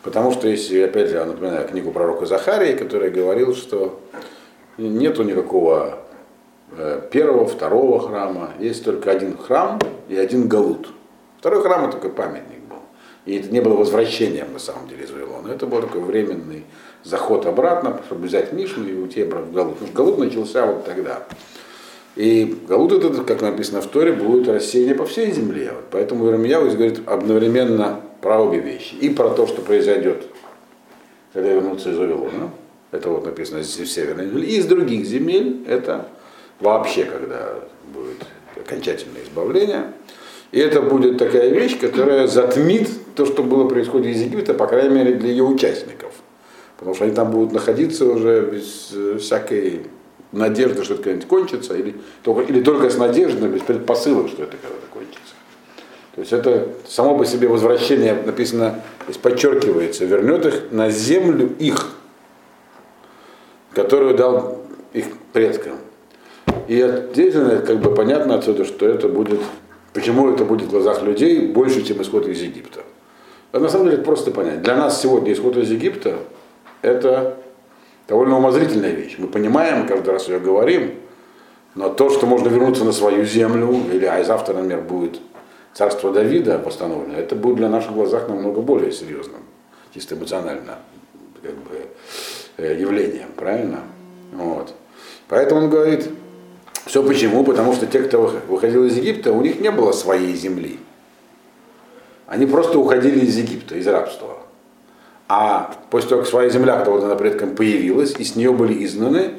Потому 0.03 0.33
что 0.33 0.49
если, 0.49 0.81
опять 0.83 1.09
же, 1.09 1.15
я 1.15 1.25
напоминаю 1.25 1.67
книгу 1.67 1.93
пророка 1.93 2.27
Захарии, 2.27 2.75
который 2.75 3.11
говорил, 3.11 3.55
что 3.55 3.99
нету 4.77 5.23
никакого 5.23 6.01
э, 6.77 7.01
первого, 7.11 7.47
второго 7.47 8.07
храма, 8.07 8.51
есть 8.59 8.85
только 8.85 9.11
один 9.11 9.35
храм 9.39 9.79
и 10.11 10.17
один 10.17 10.47
галут. 10.47 10.91
Второй 11.39 11.63
храм 11.63 11.85
это 11.85 11.97
такой 11.97 12.11
памятник. 12.11 12.60
И 13.27 13.37
это 13.37 13.49
не 13.51 13.61
было 13.61 13.75
возвращением, 13.75 14.53
на 14.53 14.59
самом 14.59 14.89
деле, 14.89 15.05
из 15.05 15.11
Вавилона. 15.11 15.53
Это 15.53 15.67
был 15.67 15.81
такой 15.83 16.01
временный 16.01 16.65
заход 17.05 17.47
обратно, 17.47 18.01
чтобы 18.07 18.27
взять 18.27 18.53
Мишну 18.53 18.87
и 18.87 18.95
уйти 18.95 19.23
обратно 19.23 19.51
в 19.51 19.55
Галут. 19.55 19.75
Потому 19.75 19.89
что 19.89 19.97
Галут 19.97 20.19
начался 20.19 20.67
вот 20.67 20.85
тогда. 20.85 21.23
И 22.17 22.57
Галут 22.69 22.93
этот, 22.93 23.25
как 23.25 23.43
написано 23.43 23.83
в 23.83 23.87
Торе, 23.87 24.13
будет 24.13 24.49
рассеяние 24.49 24.95
по 24.95 25.05
всей 25.05 25.33
земле. 25.33 25.73
Вот 25.75 25.85
поэтому 25.91 26.35
здесь 26.37 26.75
говорит 26.75 27.01
одновременно 27.07 28.01
про 28.21 28.41
обе 28.41 28.59
вещи. 28.59 28.95
И 28.95 29.11
про 29.11 29.31
то, 29.31 29.47
что 29.47 29.63
произойдет, 29.63 30.25
когда 31.33 31.53
вернутся 31.53 31.91
из 31.91 31.99
Вавилона. 31.99 32.51
Это 32.91 33.11
вот 33.11 33.25
написано 33.25 33.63
здесь 33.63 33.89
в 33.89 33.93
Северной 33.93 34.27
земле. 34.27 34.49
И 34.49 34.57
из 34.57 34.67
других 34.67 35.07
земель 35.07 35.65
это 35.69 36.09
вообще, 36.59 37.05
когда 37.05 37.55
будет 37.95 38.27
окончательное 38.57 39.23
избавление. 39.23 39.93
И 40.53 40.59
это 40.59 40.83
будет 40.83 41.19
такая 41.19 41.51
вещь, 41.51 41.79
которая 41.79 42.27
затмит 42.27 42.89
то, 43.21 43.27
что 43.27 43.43
было 43.43 43.69
происходит 43.69 44.17
из 44.17 44.23
Египта, 44.23 44.55
по 44.55 44.67
крайней 44.67 44.95
мере, 44.95 45.15
для 45.15 45.29
ее 45.29 45.45
участников. 45.45 46.11
Потому 46.79 46.95
что 46.95 47.05
они 47.05 47.15
там 47.15 47.31
будут 47.31 47.53
находиться 47.53 48.07
уже 48.07 48.41
без 48.51 48.95
всякой 49.21 49.83
надежды, 50.33 50.83
что 50.85 50.95
это 50.95 51.03
когда-нибудь 51.03 51.29
кончится, 51.29 51.75
или 51.77 51.97
только, 52.23 52.51
или 52.51 52.63
только 52.63 52.89
с 52.89 52.97
надеждой, 52.97 53.51
без 53.51 53.61
предпосылок, 53.61 54.29
что 54.29 54.45
это 54.45 54.57
когда-то 54.57 54.87
кончится. 54.91 55.35
То 56.15 56.21
есть 56.23 56.33
это 56.33 56.69
само 56.89 57.19
по 57.19 57.27
себе 57.27 57.49
возвращение, 57.49 58.15
написано, 58.25 58.83
подчеркивается, 59.23 60.07
вернет 60.07 60.47
их 60.47 60.63
на 60.71 60.89
землю 60.89 61.51
их, 61.59 61.91
которую 63.75 64.17
дал 64.17 64.63
их 64.95 65.05
предкам. 65.35 65.75
И 66.69 66.77
действительно, 67.15 67.59
как 67.59 67.81
бы 67.81 67.95
понятно 67.95 68.37
отсюда, 68.37 68.65
что 68.65 68.87
это 68.87 69.09
будет, 69.09 69.41
почему 69.93 70.31
это 70.31 70.47
будет 70.47 70.69
в 70.69 70.71
глазах 70.71 71.03
людей 71.03 71.49
больше, 71.49 71.83
чем 71.83 72.01
исход 72.01 72.27
из 72.27 72.41
Египта. 72.41 72.81
А 73.53 73.59
на 73.59 73.69
самом 73.69 73.87
деле 73.87 73.97
это 73.97 74.05
просто 74.05 74.31
понять. 74.31 74.63
Для 74.63 74.77
нас 74.77 75.01
сегодня 75.01 75.33
исход 75.33 75.57
из 75.57 75.71
Египта 75.71 76.19
это 76.83 77.37
довольно 78.09 78.39
умозрительная 78.39 78.93
вещь. 78.93 79.17
Мы 79.19 79.27
понимаем, 79.27 79.87
каждый 79.87 80.11
раз 80.11 80.29
ее 80.29 80.39
говорим, 80.39 80.95
но 81.75 81.89
то, 81.89 82.11
что 82.11 82.27
можно 82.27 82.49
вернуться 82.49 82.85
на 82.85 82.93
свою 82.93 83.25
землю, 83.25 83.75
или 83.93 84.05
а 84.05 84.23
завтра, 84.25 84.55
например, 84.55 84.83
будет 84.83 85.21
царство 85.73 86.13
Давида 86.13 86.59
постановлено, 86.59 87.19
это 87.19 87.37
будет 87.37 87.57
для 87.57 87.69
наших 87.69 87.93
глазах 87.93 88.29
намного 88.29 88.61
более 88.61 88.93
серьезным, 88.93 89.43
чисто 89.95 90.15
эмоционально 90.15 90.79
как 91.43 91.55
бы, 91.55 91.87
э, 92.57 92.77
явлением, 92.79 93.29
правильно? 93.37 93.81
Вот. 94.33 94.75
Поэтому 95.29 95.63
он 95.63 95.71
говорит, 95.71 96.09
все 96.87 97.03
почему? 97.03 97.45
Потому 97.45 97.73
что 97.73 97.87
те, 97.87 98.01
кто 98.01 98.33
выходил 98.49 98.85
из 98.85 98.97
Египта, 98.97 99.33
у 99.33 99.41
них 99.43 99.61
не 99.61 99.71
было 99.71 99.93
своей 99.93 100.35
земли. 100.35 100.79
Они 102.31 102.47
просто 102.47 102.79
уходили 102.79 103.27
из 103.27 103.37
Египта, 103.37 103.75
из 103.75 103.89
рабства. 103.89 104.37
А 105.27 105.75
после 105.91 106.11
того, 106.11 106.23
как 106.23 106.31
своя 106.31 106.49
земля, 106.49 106.79
которая 106.79 107.09
на 107.09 107.17
предкам 107.17 107.57
появилась, 107.57 108.15
и 108.17 108.23
с 108.23 108.37
нее 108.37 108.53
были 108.53 108.85
изгнаны, 108.85 109.33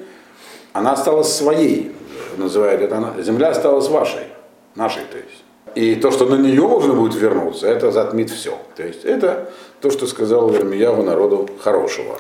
она 0.73 0.91
осталась 0.91 1.33
своей, 1.33 1.95
называют 2.35 2.81
это 2.81 2.97
она. 2.97 3.13
Земля 3.21 3.51
осталась 3.51 3.87
вашей, 3.87 4.27
нашей, 4.75 5.03
то 5.05 5.17
есть. 5.17 5.43
И 5.73 5.95
то, 5.95 6.11
что 6.11 6.25
на 6.25 6.35
нее 6.35 6.67
можно 6.67 6.93
будет 6.93 7.15
вернуться, 7.15 7.65
это 7.65 7.93
затмит 7.93 8.29
все. 8.29 8.57
То 8.75 8.83
есть 8.83 9.05
это 9.05 9.49
то, 9.79 9.89
что 9.89 10.05
сказал 10.05 10.49
Вермияву 10.49 11.01
народу 11.01 11.49
хорошего. 11.63 12.19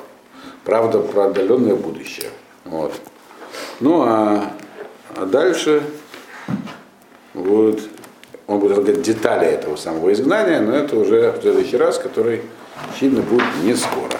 Правда 0.63 0.99
про 0.99 1.25
отдаленное 1.25 1.75
будущее. 1.75 2.29
Вот. 2.63 2.93
Ну 3.81 4.03
а, 4.03 4.53
а 5.17 5.25
дальше 5.25 5.83
вот, 7.33 7.81
он 8.51 8.59
будет 8.59 8.77
рассказать 8.77 9.01
детали 9.01 9.47
этого 9.47 9.75
самого 9.75 10.11
изгнания, 10.13 10.59
но 10.59 10.75
это 10.75 10.97
уже 10.97 11.31
в 11.31 11.41
следующий 11.41 11.77
раз, 11.77 11.97
который 11.97 12.41
очевидно 12.93 13.21
будет 13.21 13.45
не 13.63 13.75
скоро. 13.75 14.19